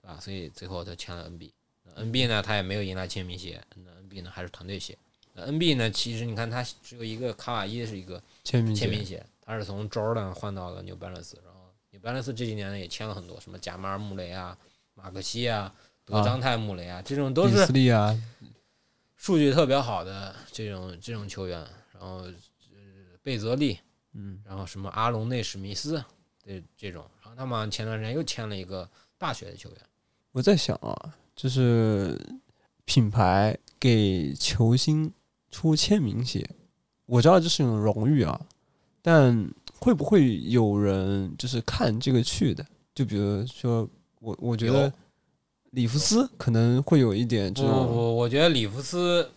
[0.02, 0.20] 对吧？
[0.20, 1.52] 所以最后他签了 NB。
[1.84, 4.98] 那 NB 呢，他也没有迎来签名鞋，那 NB 呢还是团队鞋。
[5.34, 14.58] 那 NB 呢，其实你看他只有一个卡瓦伊是一个签名鞋签名鞋，它是从 Jordan 换到了 New Balance，然后 New Balance 这几年呢也签了很多，什么贾马尔穆雷啊、
[14.96, 15.72] 马克西啊、
[16.04, 17.58] 德章泰穆雷啊，这种都是
[17.90, 18.18] 啊，
[19.26, 21.60] 数据特别好的这种这种球员，
[21.92, 22.34] 然后呃
[23.24, 23.76] 贝泽利，
[24.14, 25.94] 嗯，然后什么阿隆内史密斯
[26.44, 29.80] 的这种，然后他们前段时间又签了一个大学的球员。
[30.32, 32.16] 我在想啊，就是
[32.86, 35.12] 品牌给球星
[35.50, 36.48] 出签名鞋，
[37.08, 38.40] 我知道这是一种荣誉啊，
[39.02, 42.64] 但会不会有人就是看这个去的？
[42.94, 44.92] 就比如说我，我觉得有
[45.76, 49.30] 里弗斯可能会有一点不这种，不不，我觉得里弗斯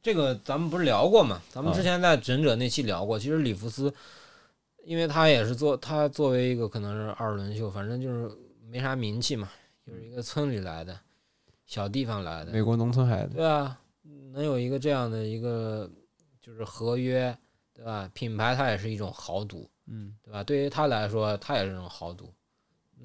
[0.00, 1.42] 这个咱们不是聊过嘛？
[1.50, 3.92] 咱们啊之前在忍者那期聊过，其实里弗斯，
[4.84, 8.30] 因为他也是做他作为一个可能是二轮秀，反正就是
[8.70, 9.50] 没啥名气嘛，
[9.84, 10.96] 就是一个村里来的
[11.66, 13.76] 小地方来的，美国农村孩子，对啊，
[14.32, 15.90] 能有一个这样的一个
[16.40, 17.36] 就是合约，
[17.74, 18.08] 对吧？
[18.14, 20.44] 品牌它也是一种豪赌，嗯对吧？
[20.44, 22.32] 对于他来说，他也是一种豪赌。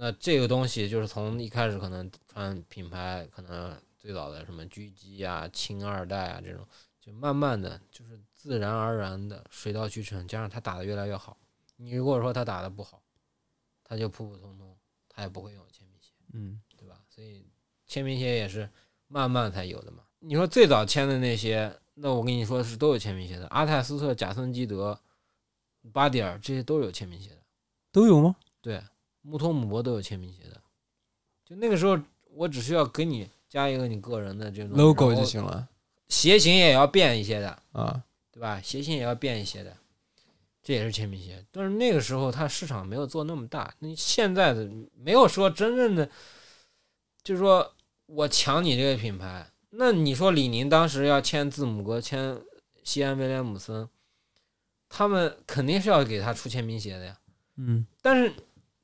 [0.02, 6.66] 那这个东西就是从一开始可能穿品牌，可能最早的什么狙击啊、青二代啊这种，
[7.02, 11.38] 就慢慢的就是自然而然的水到渠成，加上他打的越来越好。
[11.76, 13.04] 你如果说他打的不好，
[13.84, 14.74] 他就普普通通，
[15.10, 16.14] 他也不会拥有签名鞋。
[16.32, 17.02] 嗯对吧？
[17.10, 17.46] 所以
[17.86, 18.70] 签名鞋也是
[19.10, 20.04] 慢慢才有的嘛。
[20.20, 24.98] 你说最早签的那些，那我跟你说是都有签名鞋的，阿泰斯特、贾森基德、
[25.92, 27.42] 巴蒂尔这些都有签名鞋的，
[27.92, 28.38] 都有吗？
[28.62, 28.82] 对，
[29.30, 30.60] 穆托姆博都有签名鞋的。
[31.46, 32.00] 就那个时候，
[32.34, 35.68] 我只需要给你加一个你个人的这种 logo 就行了
[36.08, 38.02] 鞋型也要变一些的，啊，
[38.32, 38.60] 对吧？
[38.62, 39.78] 鞋型也要变一些的，
[40.64, 41.46] 这也是签名鞋。
[41.52, 46.10] 但是那个时候它市场没有做那么大，那现在的没有说真正的，
[47.24, 47.72] 就是说
[48.08, 49.48] 我抢你这个品牌。
[49.70, 52.36] 那你说李宁当时要签字母哥、签
[52.84, 53.88] 西安威廉姆森，
[54.90, 57.16] 他们肯定是要给他出签名鞋的呀。
[57.58, 58.34] 嗯但是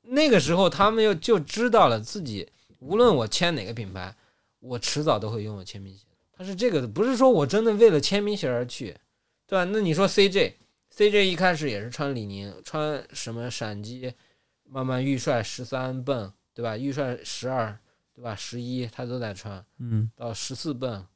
[0.06, 2.48] 那个时候他们又就知道了自己，
[2.78, 4.14] 无论我签哪个品牌，
[4.60, 6.04] 我迟早都会拥有签名鞋。
[6.32, 8.94] 他是这个的，不是说我真的为了签名鞋而去，
[9.46, 9.64] 对吧？
[9.72, 14.12] 那你说 CJ，CJ 一开始也是穿李宁，穿什么闪击，
[14.64, 16.76] 慢慢预帅十三泵，对吧？
[16.76, 17.78] 预帅十二，
[18.14, 18.36] 对吧？
[18.36, 21.06] 十一他都在穿，嗯到十四泵，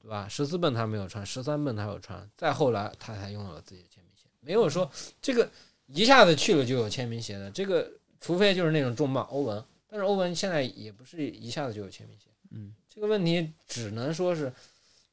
[0.00, 0.26] 对吧？
[0.26, 4.90] 十四泵他没有穿，十三泵他有穿，再后来他才拥有了自己的签名鞋，没有说
[5.20, 5.50] 这个
[5.88, 14.52] 一下子去了就有签名鞋的，这个除非就是那种重磅欧文，但是欧文现在也不是一下子就有签名鞋，嗯这个问题只能说是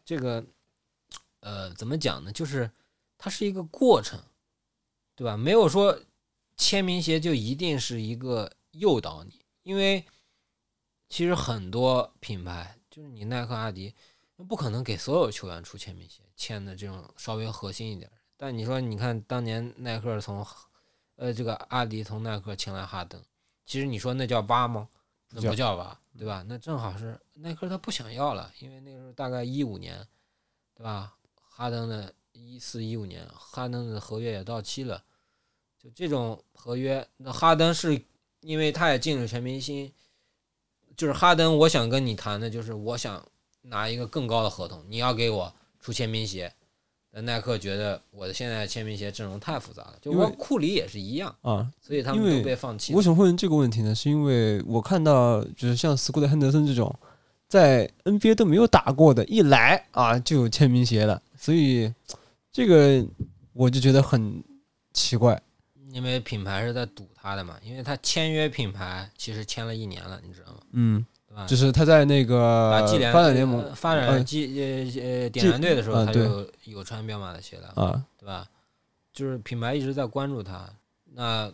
[0.06, 0.46] 这个
[1.40, 2.32] 呃怎么讲呢？
[2.32, 2.70] 就是
[3.18, 4.22] 它是一个过程，
[5.16, 5.36] 对吧？
[5.36, 6.00] 没有说
[6.56, 10.06] 签名鞋就一定是一个诱导你，因为
[11.10, 13.96] 其实很多品牌就是你耐克、阿迪，
[14.48, 18.12] 不可能给所有球员出签名鞋，签的这种稍微核心一点。
[18.38, 20.46] 但你说，你看当年耐克从
[21.20, 23.22] 呃这个阿迪从耐克请来哈登，
[23.66, 24.88] 其实你说那叫挖吗？
[25.32, 26.44] 那不叫挖，对吧？
[26.48, 30.08] 那正好是耐克他不想要了，因为那个时候大概一五年，
[30.74, 31.14] 对吧？
[31.36, 35.04] 哈登的一四一五年，哈登的合约也到期了，
[35.78, 38.02] 就这种合约，那哈登是
[38.40, 39.94] 因为他也进了全明星，
[40.96, 43.24] 就是哈登，我想跟你谈的就是我想
[43.64, 46.56] 拿一个更高的合同，你要给我出签名鞋。
[47.12, 52.98] 那耐克觉得我的现在的签名鞋阵容太复杂了，就库里也是一样，啊，所以他们都被放弃了。
[52.98, 53.96] 为什么会问这个问题呢？
[53.96, 56.94] 是因为我看到就是像斯库特亨德森这种
[57.48, 61.92] 在 NBA 都没有打过的，一来啊就有签名鞋了，所以
[62.52, 63.04] 这个
[63.54, 64.44] 我就觉得很
[64.94, 65.42] 奇怪。
[65.92, 70.60] 因为品牌是在赌他的嘛，因为他签约品牌其实签了一年了，你知道吗？
[70.74, 71.04] 嗯？
[71.48, 72.72] 就是他在那个
[73.14, 78.48] 发展联盟呃发展呃季呃呃点燃队的时候，他就有穿彪马的鞋了，啊，对吧？
[79.14, 80.70] 就是品牌一直在关注他，
[81.14, 81.52] 那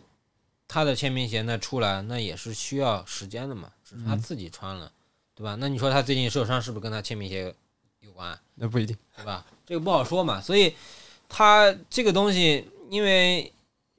[0.66, 4.90] 他的签名鞋那出来，那也是需要时间的嘛，只是他嗯自己穿了，
[5.34, 5.56] 对吧？
[5.60, 7.54] 那你说他最近受伤是不是跟他签名鞋
[8.00, 8.38] 有关？
[8.54, 8.96] 那不一定。
[9.16, 9.44] 对吧？
[9.64, 10.74] 这个不好说嘛，所以
[11.28, 13.52] 他这个东西，因为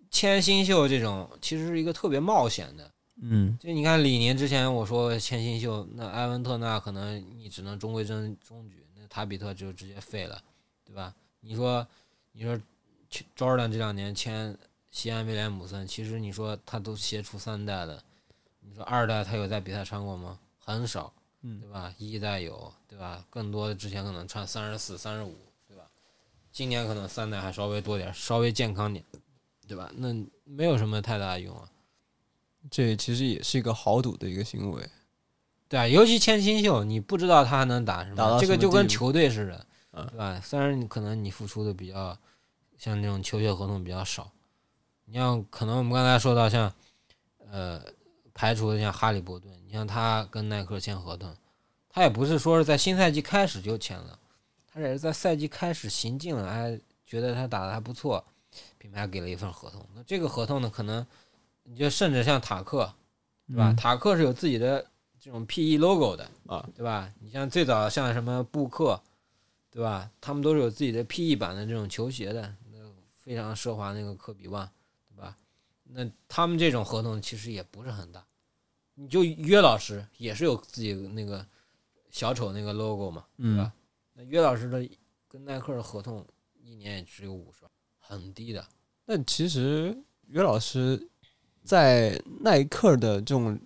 [0.09, 2.89] 签新秀这种其实是一个特别冒险的。
[3.19, 10.39] 嗯就你看李宁之前我说签新秀，那埃文特纳可能你只能中规中中矩，那塔比特就直接废了，
[10.85, 11.13] 对吧？
[11.39, 11.85] 你说
[12.31, 12.59] 你说
[13.35, 14.55] Jordan 这两年签
[14.91, 18.03] 西安威廉姆森，其实你说他都鞋出三代了，
[18.59, 20.37] 你说二代他有在比赛穿过吗？
[20.59, 21.11] 很少，
[21.41, 21.91] 嗯对吧？
[21.97, 23.25] 一代有，对吧？
[23.29, 25.35] 更多的之前可能穿三十四、三十五，
[25.67, 25.89] 对吧？
[26.51, 29.03] 今年可能三代还稍微多点，稍微健康点，
[29.67, 29.91] 对吧？
[29.95, 30.13] 那
[30.43, 31.67] 没有什么太大的用啊。
[32.69, 34.89] 这其实也是一个豪赌的一个行为。
[35.69, 40.41] 对啊，尤其签新秀，你不知道他还能打什么，这个就跟球队似的，嗯对吧？
[40.41, 42.17] 虽然你可能你付出的比较，
[42.77, 44.31] 像那种球鞋合同比较少，
[45.05, 46.73] 你像可能我们刚才说到像，
[47.51, 47.83] 呃，
[48.33, 51.35] 排除的像哈利伯顿，你像他跟耐克签合同，
[51.89, 54.17] 他也不是说是在新赛季开始就签了，
[54.71, 58.23] 他也是在赛季开始行进了，哎，觉得他打的还不错，
[58.77, 59.85] 品牌给了一份合同。
[59.93, 61.05] 那这个合同呢，可能
[61.69, 62.93] 你就甚至像塔克，
[63.45, 63.71] 对吧？
[63.71, 64.89] 嗯塔克是有自己的
[65.19, 67.13] 这种 PE logo 的啊，对吧？
[67.19, 69.01] 你像最早像什么布克，
[69.69, 70.09] 对吧？
[70.21, 72.77] 他们都是有自己的 PE 版的这种球鞋的，那
[73.17, 74.69] 非常奢华那个科比 One，
[75.09, 75.37] 对吧？
[75.83, 78.25] 那他们这种合同其实也不是很大，
[78.95, 81.45] 你就约老师也是有自己那个
[82.09, 83.73] 小丑那个 logo 嘛，对吧？
[84.13, 84.89] 那约老师的
[85.27, 86.25] 跟耐克的合同
[86.63, 88.65] 一年也只有五十万，很低的。
[89.05, 89.95] 那其实
[90.27, 91.07] 约老师
[91.67, 93.59] 在耐克的这种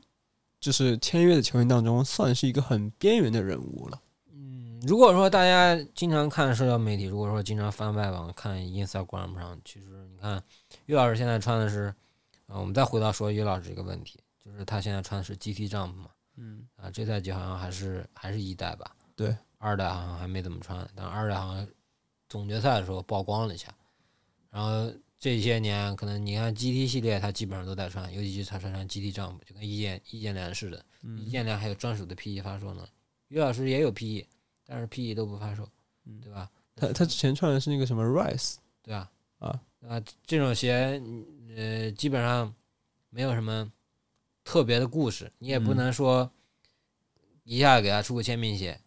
[0.60, 4.02] 就是签约的球员当中，算是一个很边缘的人物了。
[4.34, 10.44] 嗯，如果说大家经常看社交媒体，如果说经常翻外网看 Instagram 上，其实你看
[10.88, 11.94] 于老师现在穿的是，
[12.48, 21.68] 呃，我们再回到说于老师这个问题，就是他现在穿的是 GT Jump 嘛，嗯，啊，这赛季好像还是还是一代吧，对，二代好像还没怎么穿，但二代好像
[22.28, 23.68] 总决赛的时候曝光了一下，
[24.50, 24.92] 然后
[25.22, 30.84] 这些年可能你看 GT 系列，他基本上都在穿，尤其是他穿上 GT Jump，就跟易建易建联似的，
[31.16, 32.90] 易建联还有专属的 PE 发售呢，
[33.28, 34.26] 于老师也有 PE，
[34.66, 35.70] 但是 PE 都不发售，
[36.24, 36.50] 对吧？
[36.76, 39.12] 他他之前穿的是那个什么 Rise 对吧？
[39.38, 41.00] 啊啊，这种鞋，
[41.56, 42.52] 呃，基本上
[43.12, 43.72] 没有什么
[44.44, 46.32] 特别的故事，你也不嗯能说
[47.44, 48.82] 一下给他出个签名鞋，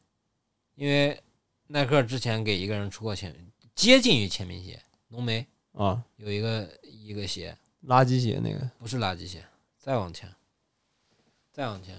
[0.74, 1.22] 因为
[1.68, 3.32] 耐克之前给一个人出过签，
[3.76, 7.56] 接近于签名鞋，浓眉啊，有一个一个鞋，
[7.86, 9.44] 垃圾鞋那个，不是垃圾鞋，
[9.78, 10.32] 再往前，
[11.52, 11.98] 再往前，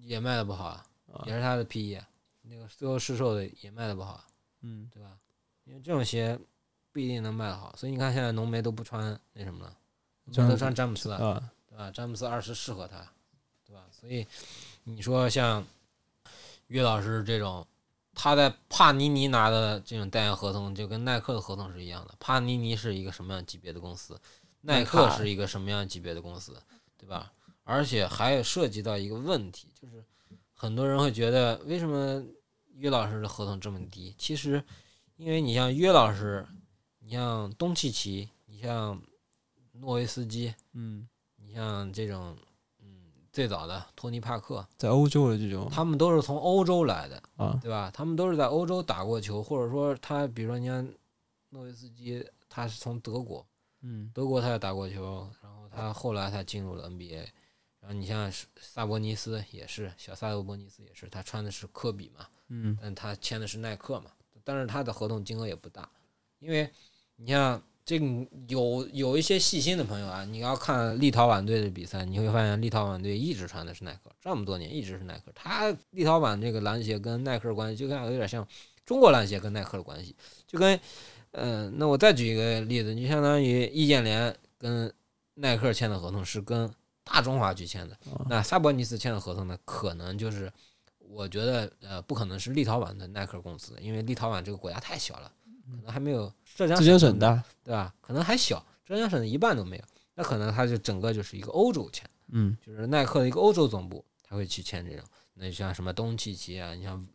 [0.00, 1.22] 也卖的不好啊，啊。
[1.26, 2.02] 也是他的 PE，
[2.42, 4.26] 那个最后试售的也卖的不好啊，
[4.62, 5.18] 嗯，对吧？
[5.64, 6.38] 因为这种鞋
[6.92, 9.76] 不一定能卖得好，所以你看现在浓眉都不穿那什么了，
[10.24, 11.90] 浓眉都穿穿詹姆斯了，啊，对吧？
[11.90, 13.06] 詹姆斯二十适合他，
[13.66, 13.86] 对吧？
[13.92, 14.26] 所以
[14.84, 15.66] 你说像
[16.68, 17.66] 岳老师这种，
[18.14, 22.14] 他在帕尼尼拿的这种代言合同，就跟耐克的合同是一样的。
[22.20, 24.20] 帕尼尼是一个什么样级别的公司？
[24.62, 26.56] 耐耐克克是一个什么样级别的公司，
[26.96, 27.32] 对吧？
[27.64, 30.04] 而且还有涉及到一个问题，就是
[30.52, 32.22] 很多人会觉得，为什么
[32.74, 34.14] 约老师的合同这么低？
[34.18, 34.62] 其实，
[35.16, 36.46] 因为你像约老师，
[37.00, 39.00] 你像东契奇，你像
[39.72, 42.44] 诺维斯基，嗯，你像这种，嗯，
[43.34, 47.90] 最早的托尼帕克，在欧洲的这种他们都是从欧洲来的，啊，对吧？
[47.92, 50.88] 他们都是在欧洲打过球，或者说他，比如说你像
[51.48, 53.44] 诺维斯基，他是从德国，
[53.82, 57.26] 嗯德国他也打过球，然后他后来才进入了 NBA。
[57.80, 58.30] 然后你像
[58.60, 64.12] 萨博尼斯也是，小萨博尼斯也是，他穿的是科比嘛，嗯但他签的是耐克嘛，
[64.44, 65.90] 但是他的合同金额也不大，
[66.38, 66.70] 因为
[67.16, 68.06] 你像这个
[68.48, 75.30] 有有一些细心的朋友啊，你要看立陶宛队的比赛，你会发现立陶宛队一直穿的是耐克，这么多年一直是耐克。
[75.34, 78.46] 他立陶宛这个篮协跟耐克的关系就像有点像
[78.86, 80.16] 中国篮协跟耐克的关系，
[80.46, 80.74] 就跟
[81.32, 84.92] 嗯、呃那我再举一个例子，就相当于易建联跟
[85.34, 86.70] 耐克签的合同是跟
[87.02, 87.98] 大中华去签的，
[88.30, 90.50] 那萨博尼斯签的合同呢，可能就是
[90.98, 95.30] 我觉得呃不可能是立陶宛的耐克公司，因为立陶宛这个国家太小了，
[95.70, 97.94] 可能还没有浙江浙江省省大，对吧？
[98.00, 99.84] 可能还小，浙江省的一半都没有，
[100.14, 105.04] 那可能它就整个就是一个欧洲签，嗯就是耐克的一个欧洲总部，他会去签这种。
[105.34, 107.06] 那像什么东契奇啊，你像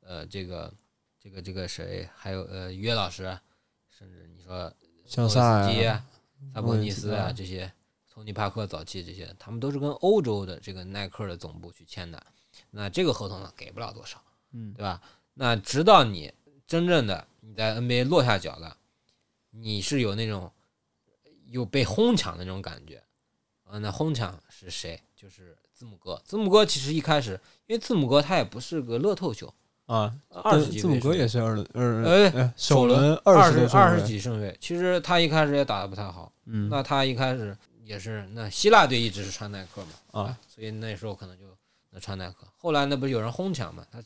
[0.00, 0.72] 呃这个
[1.18, 3.42] 这个这个谁，还有呃约老师啊，
[3.90, 4.72] 甚至你说
[5.06, 6.06] 像萨啊、
[6.52, 7.72] 萨博尼斯啊这些，
[8.08, 12.24] 托尼帕克早期这些，他们都是跟欧洲的这个耐克的总部去签的。
[12.70, 15.02] 那这个合同呢，给不了多少，嗯对吧？
[15.34, 16.32] 那直到你
[16.64, 18.76] 真正的你在 NBA 落下脚了，
[19.50, 20.50] 你是有那种
[21.46, 23.00] 有被哄抢的那种感觉
[23.62, 23.78] 啊。
[23.78, 25.00] 那哄抢是谁？
[25.14, 26.20] 就是字母哥。
[26.24, 29.54] 字母哥其实一开始，因为字母哥他也不是个乐透球，
[29.86, 31.64] 啊，二十几字母哥也是二首
[32.56, 34.56] 首轮二十十二十，几胜位。
[34.60, 41.44] 其实他一开始也打得不太好，嗯那他一开始也是，那希腊队一直是穿耐克嘛，啊，所以那时候可能就
[41.90, 42.48] 那穿耐克。
[42.58, 44.02] 后来那不是有人哄抢嘛，他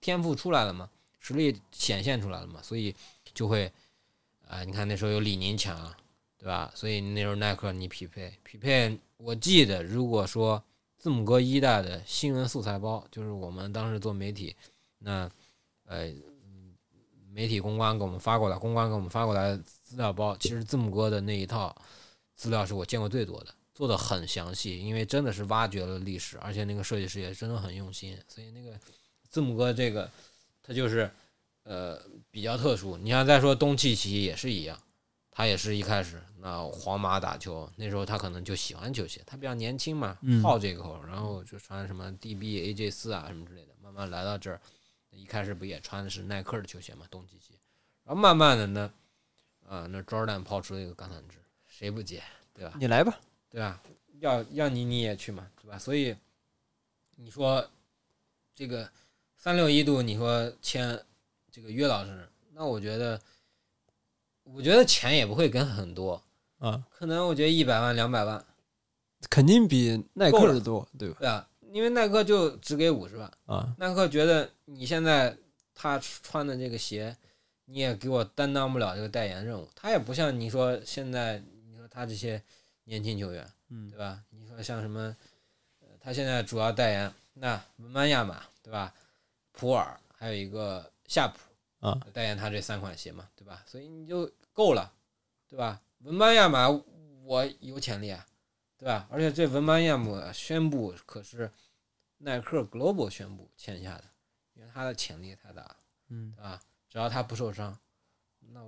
[0.00, 0.88] 天赋出来了嘛，
[1.22, 2.94] 实力显现出来了嘛，所以
[3.32, 3.72] 就会，
[4.46, 5.94] 啊、你看那时候有李宁强，
[6.36, 6.70] 对吧？
[6.74, 10.62] 所以那时候耐克你匹配匹配，我记得如果说
[10.98, 14.54] 字母哥一代的新闻素材包，就是我们当时做媒体，
[14.98, 15.30] 那
[15.86, 16.12] 呃。
[17.34, 21.74] 媒体公关给我们发过来，公关给我们发过来资料包，其实字母哥的那一套
[22.34, 28.78] 资料是我见过最多的，做的很详细，因为真的是挖掘了历史，而且那个设计师也真的很用心，所以那个
[29.30, 30.10] 字母哥这个
[30.62, 31.10] 他就是
[31.64, 32.00] 呃
[32.30, 32.96] 比较特殊。
[32.96, 34.78] 你像再说东契奇也是一样，
[35.30, 44.60] 他也是一开始那皇马打球，那时候他可能就喜欢球鞋，他比较年轻嘛嗯，好这口，然后就穿什么 DB、AJ 四啊什么之类的，慢慢来到这儿，
[45.10, 47.58] 一开始不也穿的是耐克的球鞋嘛，东契奇，
[48.04, 48.92] 然后慢慢的呢。
[49.68, 52.74] 啊，那 Jordan 抛出一个橄榄枝，谁不接，对吧？
[52.78, 53.80] 你来吧，对吧？
[54.18, 55.78] 要要你你也去嘛，对吧？
[55.78, 56.14] 所以
[57.16, 57.66] 你说
[58.54, 58.90] 这个
[59.42, 61.04] 三六一度，你说签
[61.50, 63.20] 这个约老师，那我觉得，
[64.44, 66.22] 我觉得钱也不会跟很多，
[66.58, 68.44] 啊，可能我觉得一百万两百万，
[69.28, 71.16] 肯定比耐克的多，对吧？
[71.18, 75.36] 对啊，因为耐克就只给五十万，啊，耐克觉得你现在
[75.74, 77.16] 他穿的这个鞋，
[77.64, 82.40] 你也给我担当不了这个代言任务，他也不像你说现在你说他这些
[82.84, 83.44] 年轻球员。
[83.70, 84.22] 嗯对吧？
[84.30, 85.16] 你说像什么，
[85.80, 88.94] 呃，他现在主要代言那文班亚马，对吧？
[89.52, 93.62] 普洱还有一个夏普啊，代言他这三款鞋嘛，对吧？
[93.66, 94.92] 所以你就够了，
[95.48, 95.80] 对吧？
[95.98, 96.68] 文班亚马
[97.24, 98.26] 我有潜力啊，
[98.76, 99.06] 对吧？
[99.10, 101.50] 而且这文班亚马宣布可是
[102.18, 104.04] 耐克 Global 宣布签下的，
[104.54, 105.76] 因为他的潜力太大了，
[106.08, 106.60] 嗯对吧？
[106.88, 107.78] 只要他不受伤，
[108.38, 108.60] 那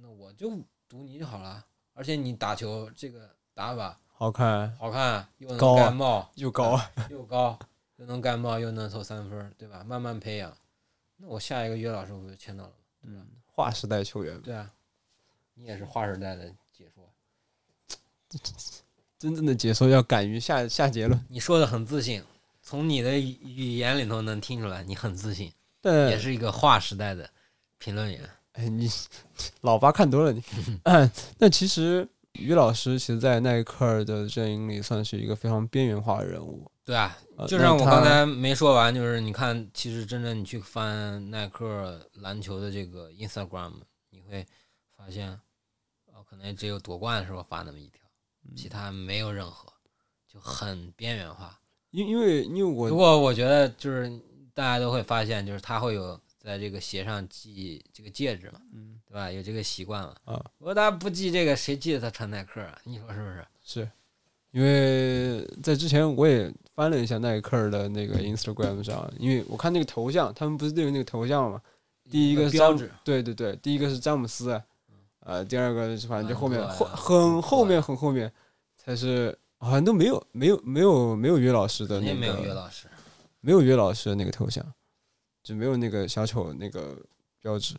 [0.00, 0.50] 那我就
[0.88, 1.64] 赌你就好了。
[1.92, 3.98] 而且你打球这个打法。
[4.18, 6.80] 好看好看，又能盖帽，又高，
[7.10, 7.58] 又高，
[7.96, 9.82] 又能盖帽，又能投三分儿，对吧？
[9.84, 10.56] 慢慢培养，
[11.16, 12.72] 那我下一个约老师我就签到了，
[13.02, 14.70] 嗯，划时代球员，对啊，
[15.54, 17.10] 你也是划时代的解说，
[19.18, 22.22] 真正的解说要敢于下下结论，你说的很自信，
[22.62, 27.30] 从你的语语言里头能听出来你很自信，但也是一个划时代的
[27.78, 28.28] 评论员。
[28.52, 28.88] 哎，你
[29.62, 30.42] 老八看多了你。
[30.84, 36.70] 嗯，那其实于老师其实，在耐克的阵营里算是一个非常边缘化的人物。
[36.86, 43.72] 对啊，呃就像我刚才没说完，就是你看，其实真正你去翻耐克篮球的这个 Instagram，
[44.10, 44.46] 你会
[44.96, 45.28] 发现，
[46.12, 48.00] 哦，可能只有夺冠的时候发那么一条，
[48.44, 49.72] 嗯其他没有任何，
[50.32, 51.58] 就很边缘化。
[51.90, 54.08] 因因为因为我不过我觉得就是
[54.54, 59.28] 大家都会发现，就是他会有在这个鞋上系这个戒指嘛，嗯对吧？
[59.28, 60.14] 有这个习惯嘛。
[60.24, 62.80] 啊如果大家不系这个，谁记得他穿耐克啊？
[62.84, 63.46] 你说是不是？
[63.64, 63.90] 是
[64.52, 71.60] 因为在之前我也翻了一下耐克的那个 Instagram 上，因为我看那个头像，他们不是都有那个头像吗？
[72.10, 74.62] 第一个是詹标志，对对对，第一个是詹姆斯，
[75.20, 78.30] 呃，第二个是反正就后面后很后面很后面
[78.76, 82.86] 才是，好像都没有没有没有没有约老师的那个肯定没有约老师。
[83.40, 84.64] 没有约老师的那个头像，
[85.42, 86.96] 就没有那个小丑那个
[87.40, 87.74] 标志，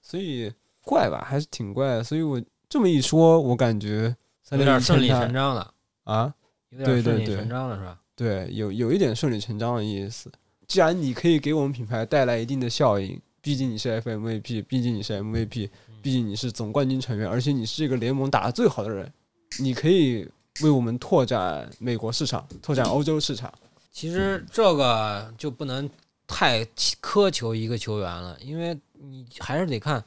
[0.00, 2.02] 所以怪吧，还是挺怪的。
[2.02, 4.16] 所以我这么一说，我感觉
[4.52, 5.74] 有点顺理成章了，
[6.04, 6.34] 啊，
[6.70, 8.00] 有点顺理对对对成章了，是吧？
[8.20, 10.30] 对，有有一点顺理成章的意思。
[10.68, 15.70] 既然你可以给我们品牌带来一定的效应，毕竟你是 FMVP，毕竟你是 MVP，
[16.02, 19.10] 毕竟你是总冠军成员，而且你是这个联盟打得最好的人，
[19.58, 20.28] 你可以
[20.62, 23.50] 为我们拓展美国市场，拓展欧洲市场。
[23.90, 25.88] 其实这个就不能
[26.26, 26.62] 太
[27.00, 30.04] 苛求一个球员了，因为你还是得看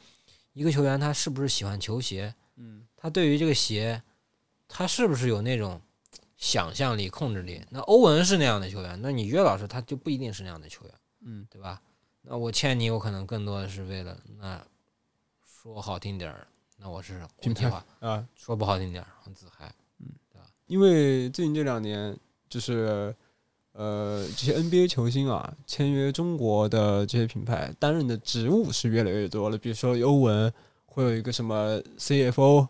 [0.54, 4.00] 一个球员他是不是喜欢球鞋，嗯他对于这个鞋，
[4.68, 5.82] 他是不是有那种
[6.44, 7.64] 想象力、控制力。
[7.70, 11.82] 那欧文是那样的球员，那你约老师他就不一定是那样的球员，嗯对吧？
[12.22, 14.62] 那我签你，我可能更多的是为了那
[15.46, 16.46] 说好听点儿，
[16.78, 19.74] 那我是国际化；啊，说不好听点儿，很自嗨。
[20.00, 22.14] 嗯，对吧因为最近这两年，
[22.50, 23.16] 就是
[23.72, 29.58] 呃，这些 NBA 球星啊，签约中国的这些品牌，担任的职务是越来越多了。
[29.58, 30.54] 比如说欧文
[30.86, 32.68] 会有一个什么 CFO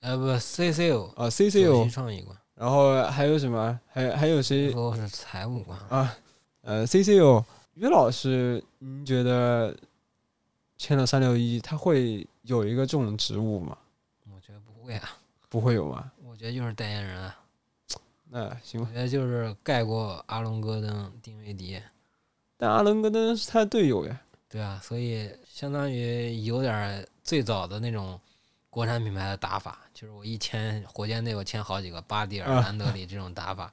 [0.00, 3.78] 呃，不，CCO 啊，CCO，创意官然后还有什么？
[3.86, 5.78] 还还有谁，CFO 是财务官。
[5.88, 6.16] 啊？
[6.62, 7.44] 呃，CCO，
[7.74, 9.74] 于老师，您觉得
[10.76, 13.78] 签了三六一，他会有一个这种职务吗？
[14.34, 15.08] 我觉得不会啊，
[15.48, 16.10] 不会有吗？
[16.24, 17.38] 我觉得就是代言人啊，
[18.28, 18.88] 那行吧。
[18.90, 21.80] 我觉得就是盖过阿隆戈登、丁威迪，
[22.56, 24.20] 但阿隆戈登是他的队友呀。
[24.48, 28.20] 对啊，所以相当于有点儿最早的那种
[28.68, 33.72] 国产品牌的打法，就是我一签火箭队，我签好几个巴蒂尔、啊兰德里这种打法，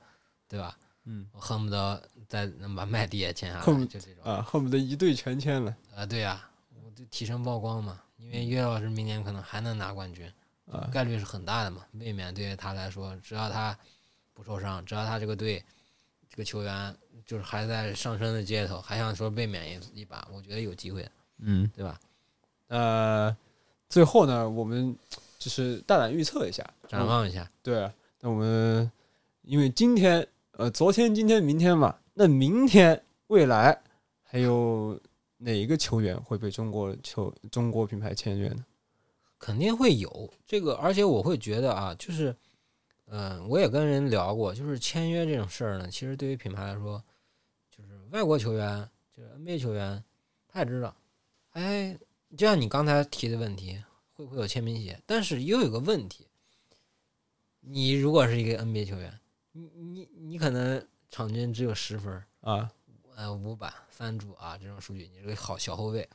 [0.49, 0.75] 对吧？
[1.03, 6.49] 嗯我恨不得再能把麦迪也签下来，就这种啊，恨不得一队全签了啊，对呀、
[6.83, 10.25] 我就提升曝光嘛，因为约老师明年可能还能拿冠军。
[10.65, 10.89] 啊。
[10.91, 11.85] 概率是很大的嘛。
[11.93, 13.77] 卫冕对于他来说，只要他
[14.33, 15.63] 不受伤，只要他这个队
[16.27, 21.07] 这个球员就是还在上升的街头，还想说卫冕一一把，我觉得有机会，
[21.37, 21.99] 嗯，对吧？
[22.69, 23.37] 呃，
[23.87, 24.97] 最后呢，我们
[25.45, 28.91] 就是大胆预测一下，展望一下，对啊，那我们
[29.43, 33.79] 因为今天呃，昨天、今天、明天嘛，那明天未来
[34.23, 34.99] 还有
[35.37, 38.65] 哪一个球员会被中国球中国品牌签约呢？
[39.37, 42.35] 肯定会有这个，而且我会觉得啊，就是，
[43.05, 46.99] 嗯、我也跟人聊过，就是签约这种事儿呢，其实对于品牌来说，
[47.69, 50.03] 就是外国球员，就是 NBA 球员，
[50.47, 50.95] 他也知道，
[51.51, 51.95] 哎，
[52.35, 53.79] 就像你刚才提的问题，
[54.15, 54.99] 会不会有签名鞋？
[55.05, 56.25] 但是又有个问题，
[57.59, 59.19] 你如果是一个 NBA 球员，
[59.51, 62.71] 你你你可能场均只有十分，啊，
[63.15, 66.07] 呃五板三助啊这种数据，你是个好小后卫，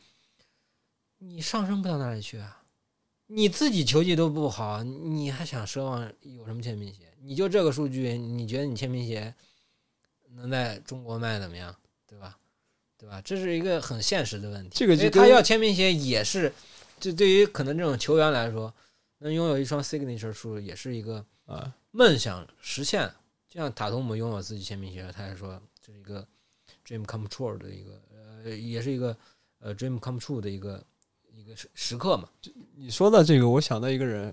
[1.18, 2.62] 你上升不到哪里去啊？
[3.26, 7.12] 你自己球技都不好，你还想奢望有什么签名鞋？
[7.20, 9.34] 你就这个数据，你觉得你签名鞋
[10.30, 11.76] 能在中国卖怎么样？
[12.08, 12.38] 对吧？
[12.98, 13.20] 对吧？
[13.22, 15.10] 这是一个很现实的问题。
[15.10, 16.52] 他要签名鞋也是，
[17.00, 18.72] 就对于可能这种球员来说，
[19.18, 23.10] 能拥有一双 signature 数也是一个啊，梦想实现。
[23.48, 26.24] 就像塔图姆拥有自己签名鞋，他还说这是一个
[26.86, 28.00] dream come true 的一个，
[28.44, 29.16] 呃，也是一个
[29.58, 30.84] 呃 dream come true 的一个
[31.32, 32.28] 一个时时刻嘛。
[32.76, 34.32] 你说到这个，我想到一个人，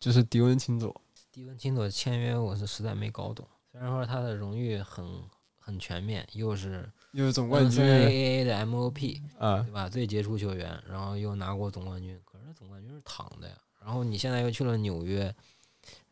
[0.00, 1.00] 就是迪文钦佐。
[1.30, 5.22] 迪文钦佐签约我是实在没搞懂，虽然说他的荣誉很
[5.60, 9.88] 很全面，又是又是总冠军 NCAA 的 MOP，啊对吧？
[9.88, 13.56] 最杰出球员，然后又拿过总冠军，可是总冠军是躺的呀。
[13.80, 15.34] 然后你现在又去了纽约，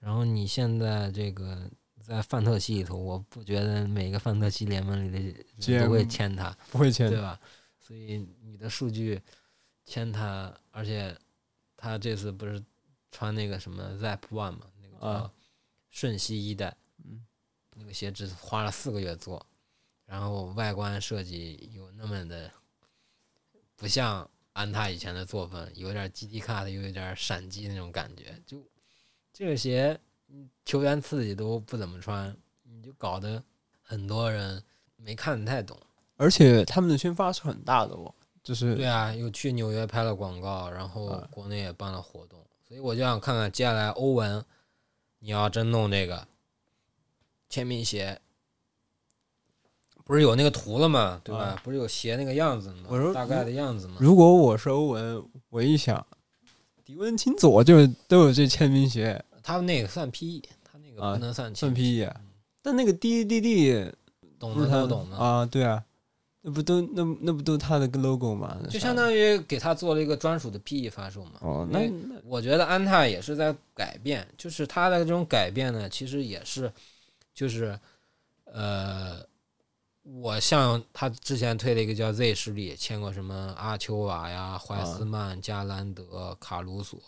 [0.00, 5.18] 然后你现在这个在范特西里头，我不觉得每个范特西联盟里的
[5.58, 7.38] 人都会签他， 不会签对吧？
[7.78, 9.20] 所以你的数据
[9.84, 11.14] 签他，而且
[11.76, 12.64] 他这次不是
[13.10, 15.30] 穿那个什么 Zap One 嘛，那个叫啊
[15.90, 16.74] 瞬息一代，
[17.04, 17.22] 嗯，
[17.74, 19.44] 那个鞋只花了四个月做，
[20.06, 22.50] 然后外观设计有那么的
[23.76, 28.62] 不像安踏以前的作风，有点 GT cut 又有点闪击那种感觉，就
[29.32, 29.98] 这个鞋
[30.28, 33.42] 嗯球员自己都不怎么穿，你就搞得
[33.82, 34.62] 很多人
[34.96, 35.78] 没看太懂。
[36.16, 44.44] 而且他们的宣发是很大的哦，就是对啊，又去纽约拍了广告，然后啊国内也办了活动，所以我就想看看接下来欧文，
[45.18, 46.28] 你要真弄这个
[47.48, 48.20] 签名鞋，
[50.04, 51.20] 不是有那个图了吗？
[51.24, 51.40] 对吧？
[51.40, 52.84] 啊不是有鞋那个样子吗？
[52.88, 53.96] 我说大概的样子吗？
[53.98, 56.06] 如果我是欧文，我一想，
[56.84, 62.10] 迪文钦佐就都有这签名鞋，他那个算 PE，他那个啊不能算算 PE，
[62.62, 63.90] 但那个 D D D
[64.38, 65.16] 懂的都懂的。
[65.16, 65.82] 啊，对啊，
[66.42, 68.58] 那不都那那不都他的个 logo 吗？
[68.68, 71.32] 就相当于给他做了一个专属的 PE 发售嘛。
[71.40, 76.70] 哦，那那我觉得安踏也是在改变，就是他的这种改变呢，其实也是，
[77.32, 77.78] 就是，
[78.44, 79.20] 呃，
[80.04, 87.00] 我像他之前推了一个叫 Z 势力，签过什么阿丘瓦呀、怀斯曼、加兰德、卡鲁索、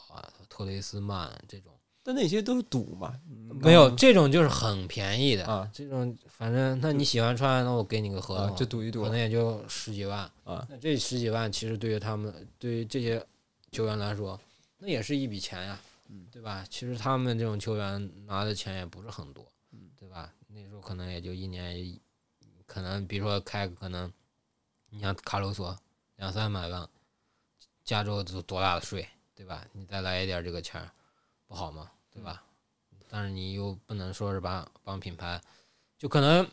[0.48, 1.72] 特雷斯曼这种，
[2.02, 3.14] 但那些都是赌嘛，
[3.60, 10.66] 没有这种就是很便宜的啊这种反正那你喜欢穿，那我给你个合啊同，，就赌一赌可能也就十几万啊。
[10.70, 13.22] 那这十几万其实对于他们，对于这些
[13.70, 14.40] 球员来说，
[14.78, 15.78] 那也是一笔钱呀，
[16.08, 16.64] 嗯对吧？
[16.70, 20.32] 其实他们这种球员拿的钱也不是很多，嗯对吧？
[20.48, 22.00] 那时候可能也就一年一，
[22.66, 24.12] 可能比如说开可能，
[24.90, 25.76] 你像卡鲁索
[26.16, 26.88] 两三百万，
[27.84, 29.64] 加州都多大的税，对吧？
[29.72, 30.90] 你再来一点这个钱儿，
[31.46, 31.90] 不好吗？
[32.12, 32.42] 对吧？
[33.08, 35.40] 但是你又不能说是把帮品牌，
[35.96, 36.46] 就可能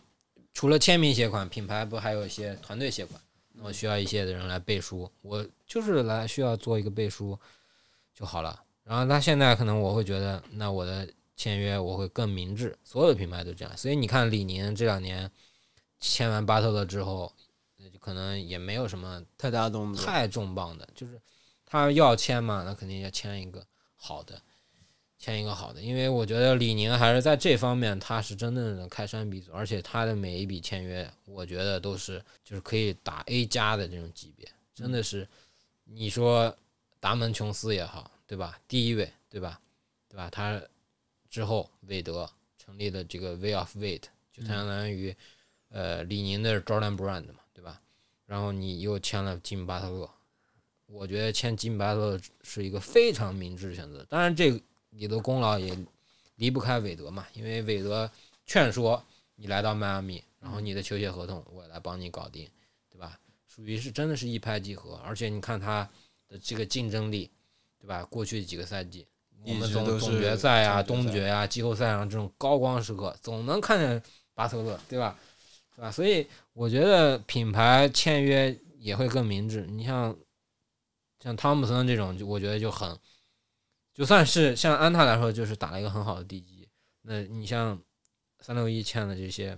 [0.53, 3.19] 除了签名鞋款，品牌不还有一些团队鞋款？
[3.53, 7.37] 那我需要一些的人来背书，我就是来需要做一个背书
[8.13, 8.63] 就好了。
[8.83, 13.77] 然后他现在可能我会觉得，那我的签约我会更明智，所有的品牌都这样。
[13.77, 15.29] 所以你看李宁这两年
[16.05, 17.31] 签完巴特勒之后，
[17.77, 21.19] 那就可能也没有什么太大动作，太重磅的，就是
[21.65, 23.65] 他要签嘛，那肯定要签一个
[23.95, 24.41] 好的，
[25.17, 35.25] 签一个好的，因为我觉得李宁还是在这方面他是真正的开山鼻祖，而且他的每一笔签约，我觉得都是就是可以打 A 加的这种级别，真的是
[35.85, 36.53] 你说
[36.99, 38.59] 达门琼斯也好，对吧？
[38.67, 39.59] 第一位，对吧？
[40.09, 40.29] 对吧？
[40.29, 40.61] 他
[41.29, 45.15] 之后韦德成立的这个 Way of Weight，就相当于、
[45.73, 47.81] 呃李宁的 Jordan Brand 嘛，对吧？
[48.27, 50.09] 然后你又签了吉米巴特勒，
[50.85, 54.05] 我觉得签吉米巴特勒是一个非常明智的选择。
[54.07, 54.51] 当然，这
[54.91, 55.77] 里的功劳也
[56.35, 58.09] 离不开韦德嘛，因为韦德
[58.45, 59.03] 劝说
[59.35, 62.47] 你来到迈阿密，然后你的球鞋合同我来帮你搞定，
[62.89, 63.19] 对吧？
[63.47, 65.87] 属于是真的是一拍即合，而且你看他
[66.27, 67.29] 的这个竞争力，
[67.79, 68.03] 对吧？
[68.05, 69.05] 过去几个赛季，
[69.45, 74.01] 我们总总决赛啊、东决啊、季后赛上这种高光时刻，总能看见
[74.33, 75.19] 巴特勒，对吧？
[75.75, 75.91] 对吧？
[75.91, 79.65] 所以我觉得品牌签约也会更明智。
[79.67, 80.15] 你像
[81.19, 82.99] 像汤姆森这种，就我觉得就很，
[83.93, 86.67] 就算是像安踏来说，就是打了一个很好的地基。
[87.01, 87.81] 那你像
[88.39, 89.57] 三六一签的这些，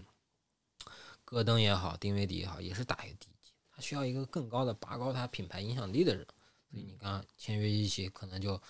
[1.23, 3.51] 戈登也好，丁威迪也好，也是打一个地基。
[3.75, 6.25] 他需要一个更高的拔高他品牌影响力的人。
[6.71, 8.61] 所以你刚签约一起，可能就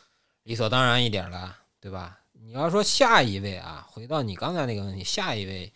[0.43, 2.19] 理所当然一点了，对吧？
[2.31, 5.71] 你要说下一位啊，回到你刚才那个问题，下一位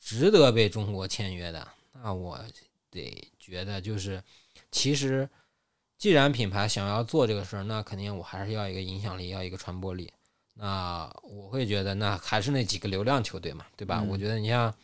[0.00, 2.40] 值得被中国签约的，那我
[2.90, 4.22] 得觉得就是，
[4.70, 5.28] 其实
[5.98, 10.10] 既然品牌想要做这个事儿，那肯定我还是要一个影响力，要一个传播力。
[10.54, 14.00] 那我会觉得，那还是那几个流量球队嘛，对吧？
[14.02, 14.74] 嗯我觉得你像，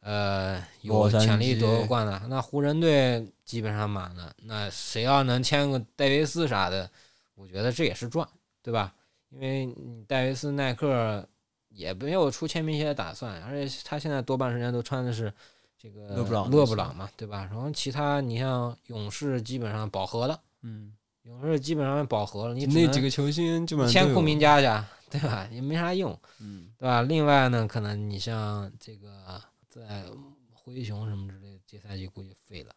[0.00, 4.34] 呃，有潜力夺冠的，那湖人队基本上满了。
[4.44, 6.90] 那谁要能签个戴维斯啥的，
[7.34, 8.26] 我觉得这也是赚，
[8.62, 8.94] 对吧？
[9.30, 11.28] 因为你戴维斯、耐克
[11.80, 15.32] 也没有出签名鞋的打算，而且他现在多半时间都穿的是
[15.78, 17.48] 这个勒布朗勒布朗嘛，对吧？
[17.50, 20.92] 然后其他你像勇士基本上饱和了，嗯，
[21.22, 25.48] 勇士基本上饱和了，你那几个球星基本上都有签库明加去，对吧？
[25.50, 27.00] 也没啥用，嗯，对吧？
[27.00, 29.40] 另外呢，可能你像这个
[29.70, 30.04] 在
[30.52, 32.74] 灰熊什么之类的，这赛季估计废了。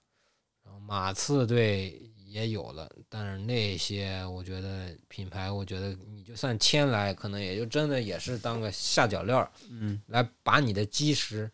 [0.63, 11.49] 然后马刺队也有了，但是那些我觉得品牌，我觉得你就算签来，可能也就真的也是当个下脚料，嗯，来把你的基石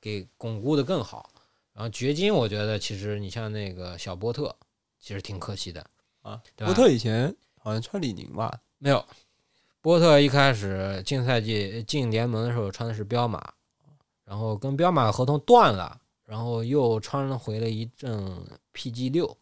[0.00, 1.28] 给巩固的更好。
[1.74, 4.56] 然后掘金，我觉得其实你像那个小波特，
[4.98, 5.84] 其实挺可惜的。
[6.22, 9.04] 啊，波特以前好像穿李宁吧，没有，
[9.82, 13.52] 波特一开始进赛季进联盟的时候穿的是彪马，
[14.24, 18.42] 然后跟彪马合同断了，然后又穿回了一阵
[18.72, 19.36] PG 六，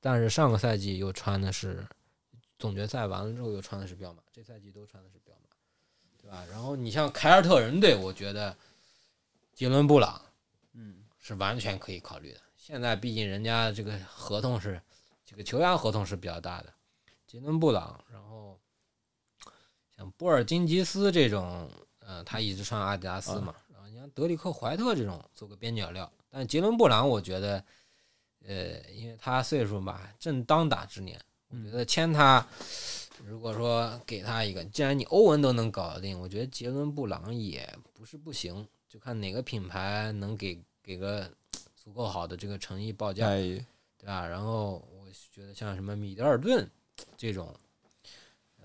[0.00, 1.86] 但是上个赛季又穿的是
[2.58, 5.48] 总决赛完了之后又穿的是彪马，这赛季都穿的是彪马，
[6.20, 6.44] 对吧？
[6.50, 8.56] 然后你像凯尔特人队，我觉得
[9.52, 10.20] 杰伦布朗
[10.72, 12.40] 嗯，是完全可以考虑的。
[12.56, 14.80] 现在毕竟人家这个合同是
[15.24, 16.72] 这个球员合同是比较大的，
[17.26, 18.58] 杰伦布朗，然后
[19.96, 27.64] 像波尔津吉斯这种，呃，他一直穿阿迪达斯嘛，然后你像德里克怀特这种做个边角料，但杰伦布朗我觉得，
[28.46, 32.46] 呃，因为他岁数吧正当打之年，我觉得签他。
[33.26, 41.30] 如果说给他一个，既然你欧文都能搞得定，我觉得杰伦布朗也不是不行，就看哪个品牌能给给个
[41.76, 43.36] 足够好的这个诚意报价，哎，
[43.98, 44.26] 对吧？
[44.26, 46.66] 然后我觉得像什么米德尔顿
[47.14, 47.54] 这种，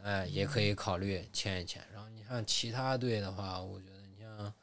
[0.01, 1.85] 哎，也可以考虑签一签。
[1.93, 4.53] 然后你看其他队的话，我觉得你像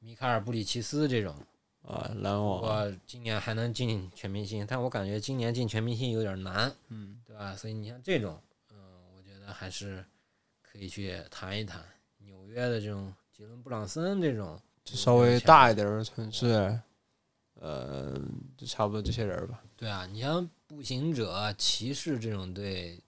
[0.00, 1.36] 米卡尔布里奇斯这种，
[1.90, 7.56] 啊，篮网，我今年还能进全明星，但我感觉今年进全明星有点难，嗯，对吧？
[7.56, 8.40] 所以你像这种，
[8.70, 8.78] 嗯，
[9.16, 10.04] 我觉得还是
[10.62, 11.84] 可以去谈一谈。
[12.18, 16.78] 纽约的这种杰伦布朗森这种，就稍微大一点的城市，
[17.54, 18.14] 呃，
[18.56, 23.02] 就差不多这些人吧，对啊，你像步行者、骑士这种队，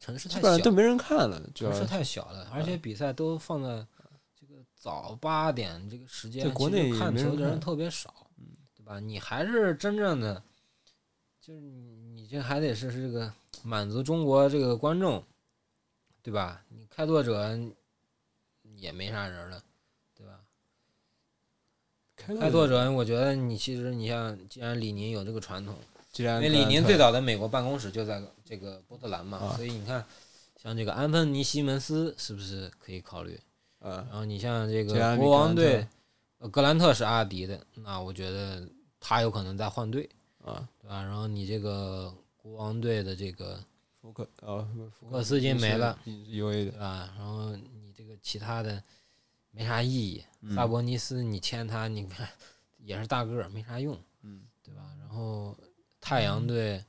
[0.00, 3.86] 城市基太小本上都没人看了，主要城市太小了，而且比赛都放在这个
[4.84, 8.26] 早八点这个时间，在国内看球的人特别少，
[8.76, 9.00] 对吧？
[9.00, 10.42] 你还是真正的，
[11.40, 13.32] 就是你你这还得是这个
[13.62, 15.24] 满足中国这个观众，
[16.22, 16.62] 对吧？
[16.68, 17.58] 你开拓者
[18.74, 19.64] 也没啥人了，
[20.14, 20.38] 对吧？
[22.14, 25.74] 开开拓者，我觉得你其实你像，既然李宁有这个传统，
[26.12, 30.04] 既然因为李宁最早的美国办公室就在这个波特兰嘛，啊所以你看，
[30.62, 33.40] 像这个安芬尼西蒙斯是不是可以考虑？
[33.84, 35.86] 呃，然后你像这个国王队，
[36.38, 38.66] 呃格兰特是阿迪的，那我觉得
[38.98, 40.08] 他有可能在换队，
[40.42, 41.02] 啊，对吧？
[41.02, 43.62] 然后你这个国王队的这个
[44.00, 44.66] 福克啊，
[44.98, 47.12] 福克斯金没了，也是 U A 的，对吧？
[47.18, 48.82] 然后你这个其他的
[49.50, 52.26] 没啥意义，嗯萨博尼斯你签他，你看
[52.78, 54.80] 也是大个儿，没啥用，嗯，对吧？
[54.98, 55.54] 然后
[56.00, 56.82] 太阳队，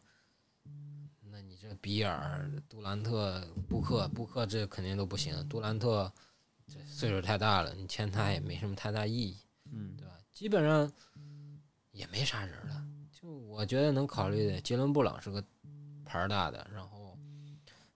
[1.30, 6.25] 那你这比尔、杜兰特、布克，布克这肯定都不行，杜兰特这
[6.86, 9.38] 岁数太大了，你签他也没什么太大意义，
[9.72, 10.14] 嗯，对吧？
[10.32, 10.92] 基本上
[11.92, 15.44] 也没啥人了，就我觉得能考虑的，杰伦布朗是个
[16.04, 17.18] 牌儿大的，然后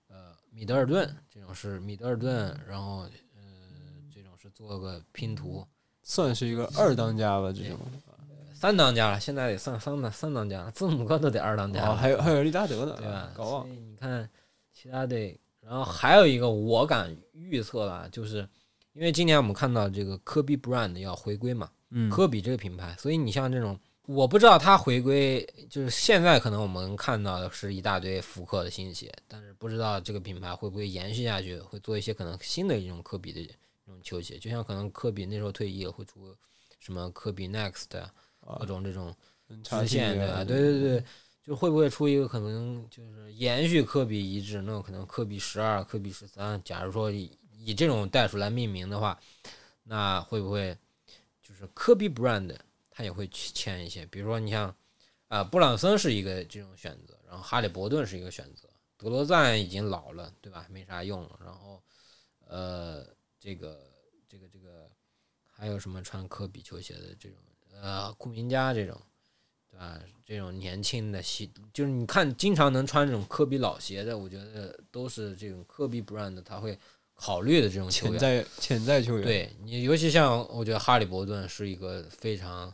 [0.07, 2.99] 呃，米德尔顿这种是米德尔顿，然后
[3.35, 3.41] 呃，
[4.13, 5.65] 这种是做个拼图，
[6.03, 7.77] 算是一个二当家吧，这种。
[8.53, 13.31] 三当家了，现在得算三当三当家了，字母哥都得二当家了，哦，还有还有利拉德呢，对吧？
[13.33, 14.29] 高旺所以你看
[14.73, 18.45] 其他队，然后还有一个我敢预测吧，就是
[18.93, 33.53] 因为今年我们看到这个科比 brand 要回归嘛，嗯，科比这个品牌，所以你像这种，我不知道它回归，就是现在可能我们看到的是一大堆复刻的新鞋，但是不知道这个品牌会不会延续下去，会做一些可能新的一种科比的这
[33.85, 36.35] 种球鞋，就像可能科比那时候退役了，会出
[36.79, 38.11] 什么科比 Next 啊
[38.59, 39.15] 各种这种
[39.63, 40.43] 插支线对吧？
[40.43, 41.03] 对对对，
[41.43, 47.11] 就会不会出一个可能就是延续科比遗志，那可能科比十二、科比十三，假如说
[47.59, 49.19] 以这种代数来命名的话，
[49.83, 50.77] 那会不会
[51.41, 52.55] 就是科比 brand
[52.89, 54.05] 他也会去签一些？
[54.07, 54.75] 比如说你像
[55.27, 58.67] 啊、布朗森是一个这种选择，然后哈利伯顿是一个选择，
[58.97, 60.65] 德罗赞已经老了，对吧？
[60.69, 61.81] 没啥用了，然后
[62.47, 63.05] 呃，
[63.39, 63.79] 这个
[64.27, 64.89] 这个这个
[65.45, 67.37] 还有什么穿科比球鞋的这种？
[67.81, 68.99] 呃，库明加这种，
[69.69, 69.99] 对吧？
[70.25, 76.77] 这种年轻的系，就是你看经常能穿这种科比老鞋的，我觉得都是这种科比 brand 他会
[77.19, 78.17] 考虑的这种球员。
[78.17, 82.73] 潜在潜在球员，对你，尤其像我觉得哈利伯顿是一个非常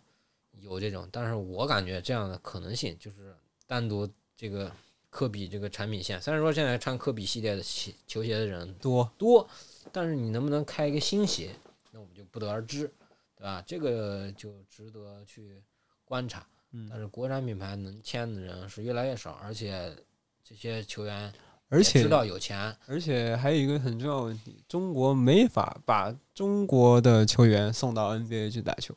[0.59, 3.35] 有这种，但是我感觉这样的可能性就是
[3.65, 4.07] 单独
[4.37, 4.71] 这个
[5.09, 9.47] 科比这个产品线，虽然说现在穿科比系列的鞋球鞋的人多多，
[9.91, 11.49] 但是你能不能开一个新鞋，
[11.91, 12.91] 那我们就不得而知，
[13.35, 13.63] 对吧？
[13.65, 15.61] 这个就值得去
[16.03, 16.45] 观察。
[16.77, 19.95] 嗯但是国产品牌能签的人是越来越少，而且
[20.43, 21.33] 这些球员
[21.69, 28.95] 而且知道有钱，而且还有一个很重要的问题，中国没法把中国的球员送到 NBA 去打球，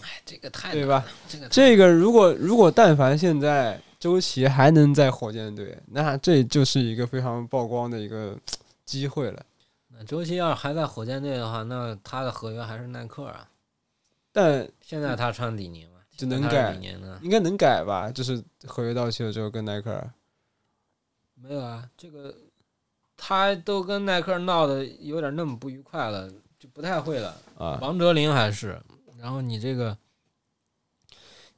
[0.00, 1.04] 哎，这个太对吧？
[1.28, 8.36] 这个这个如果如果但凡现在周琦还能在火箭队，那这就是一个非常曝光的一个
[8.86, 9.44] 机会了。
[9.88, 13.46] 那周琦要是还在火箭队的话，那他的合约还是耐克啊。
[14.32, 16.72] 但现在他穿李宁嘛，就能改？
[17.20, 18.10] 应该能改吧？
[18.10, 20.10] 就是合约到期了之后跟耐克儿
[21.42, 22.36] 没有啊，这个
[23.16, 27.36] 他都跟耐克闹的有点那么不愉快了，就不太会了。
[27.56, 28.80] 啊，王哲林还是，
[29.18, 29.96] 然后你这个，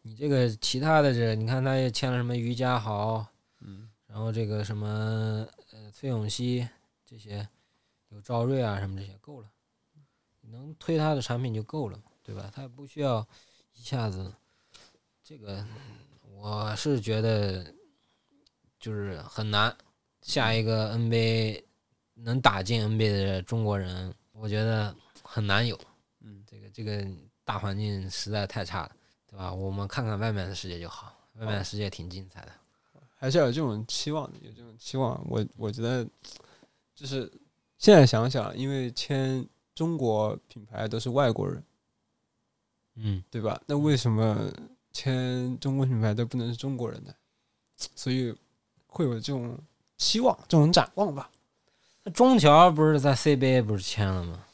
[0.02, 3.26] 你这个其他的这，你看他也签了什么于家豪，
[3.60, 6.66] 嗯，然后这个什么呃崔永熙
[7.04, 7.48] 这些，
[8.10, 9.48] 有赵睿啊什么这些够了，
[10.42, 12.50] 能推他的产品就够了，对吧？
[12.54, 13.26] 他也不需要
[13.74, 14.32] 一下子，
[15.24, 15.64] 这个
[16.30, 17.74] 我是觉得
[18.82, 19.74] 就是很难，
[20.22, 21.62] 下一个 NBA
[22.14, 24.92] 能打进 NBA 的中国人，我觉得
[25.22, 25.78] 很难有。
[26.18, 27.06] 嗯，这个这个
[27.44, 28.90] 大环境实在太差了，
[29.30, 29.54] 对吧？
[29.54, 32.52] 我们看看外面的世界就好，外面的世界挺精彩的。
[33.14, 35.24] 还是要有这种期望的，有这种期望。
[35.30, 36.04] 我我觉得
[36.92, 37.32] 就是
[37.78, 39.46] 现在想想，因为签
[39.76, 41.64] 中国品牌都是外国人，
[42.96, 43.62] 嗯，对吧？
[43.64, 44.52] 那为什么
[44.92, 47.14] 签中国品牌都不能是中国人呢？
[47.94, 48.34] 所以
[48.92, 49.58] 会有这种
[49.96, 51.30] 期望、这种展望吧。
[52.04, 54.44] 那中桥不是在 CBA 不是签了吗？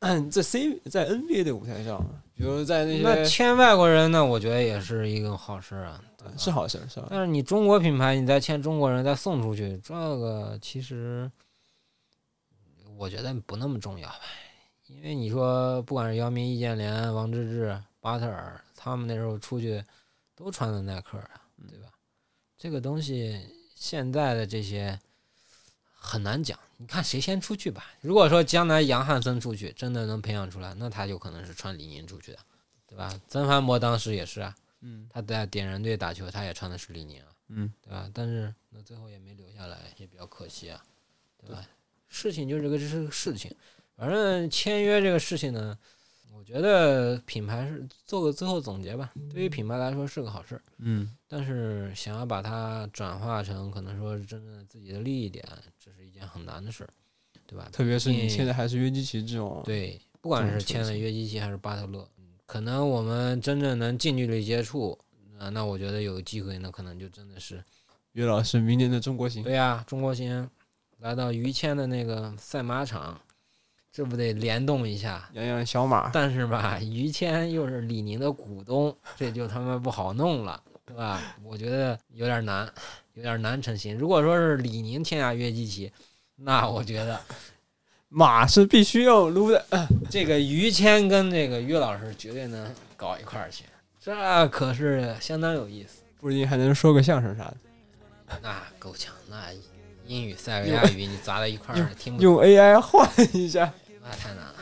[0.00, 2.02] 嗯，在 C 在 NBA 的舞台上，
[2.34, 6.02] 比如在那些那签外国人呢，我觉得也是一个好事啊。
[6.38, 7.08] 是好事儿，是吧。
[7.10, 11.30] 但是你中国品牌，你再签中国人再送出去，这个其实
[12.96, 14.20] 我觉得不那么重要吧。
[14.86, 19.84] 因为你说，不管是姚明、易建联、王治郅、巴特尔，他们那时候出去
[20.34, 21.30] 都穿的耐克啊，
[21.68, 21.88] 对吧？
[22.56, 23.38] 这个东西
[23.74, 24.98] 现在的这些
[25.94, 27.92] 很难讲，你看谁先出去吧。
[28.00, 32.38] 如果说将来杨汉森出去，真的能培养出来，那他就可能是穿李宁出去的，
[32.86, 33.20] 对吧？
[33.28, 38.08] 曾凡博当时也是啊，嗯他在点燃队打球，他也穿的是李宁啊，嗯，对吧？
[38.14, 40.82] 但是那最后也没留下来，也比较可惜啊，
[41.40, 41.64] 对吧？
[42.08, 43.54] 事情就是这个，这是个事情。
[43.96, 45.78] 反正签约这个事情呢，
[46.36, 49.12] 我觉得品牌是做个最后总结吧。
[49.32, 55.46] 对于品牌来说是个好事儿，嗯，但是想要把它转化成可能说是真正的自己的利益点，
[55.78, 56.90] 这是一件很难的事儿，
[57.46, 57.68] 对吧？
[57.72, 64.98] 特别是你毕竟现在还是约基奇这种，对，不管是签了约基奇还是巴特勒，嗯可能我们真正能近距离接触，
[65.38, 67.64] 啊，那我觉得有机会，那可能就真的是
[68.12, 70.48] 约老师明年的中国行，对呀、中国行
[70.98, 73.20] 来到于谦的那个赛马场，
[73.96, 75.30] 这不得联动一下？
[75.34, 81.22] 养养小马，但是吧，于谦又是李宁的股东，这就他妈不好弄了，对吧？
[81.44, 82.68] 我觉得有点难，
[83.14, 83.96] 有点难成型。
[83.96, 85.92] 如果说是李宁天下约基奇，
[86.34, 87.20] 那我觉得
[88.10, 89.64] 马是必须要撸的。
[90.10, 93.62] 这个于谦跟这个于老师绝对能搞一块儿去，
[94.00, 96.02] 这可是相当有意思。
[96.18, 97.56] 不一定还能说个相声啥的，
[98.42, 99.52] 那够呛，那
[100.04, 103.72] 英语、塞尔维亚语你砸在一块儿听不懂，用 AI 换一下。
[104.04, 104.54] 那太难了。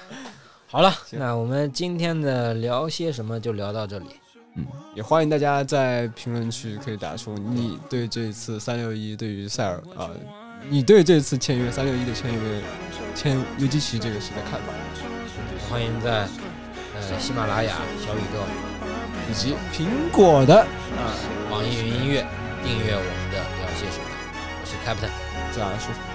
[0.68, 4.06] 好了，那我们今天的聊些什么就聊到这里。
[4.54, 4.64] 嗯，
[4.94, 10.10] 也欢迎大家在评论区可以打出你对这次三六一对于塞尔啊、
[10.68, 12.62] 你对这次签约三六一的签约
[13.14, 14.72] 签约基奇这个事的看法，
[15.68, 16.28] 欢迎在
[16.94, 18.44] 呃喜马拉雅、小宇宙、
[19.30, 21.16] 以及苹果的啊
[21.50, 22.26] 网易云音乐
[22.62, 24.04] 订阅我们的聊些什么。
[24.60, 25.10] 我是 Captain，
[25.54, 26.11] 这样说。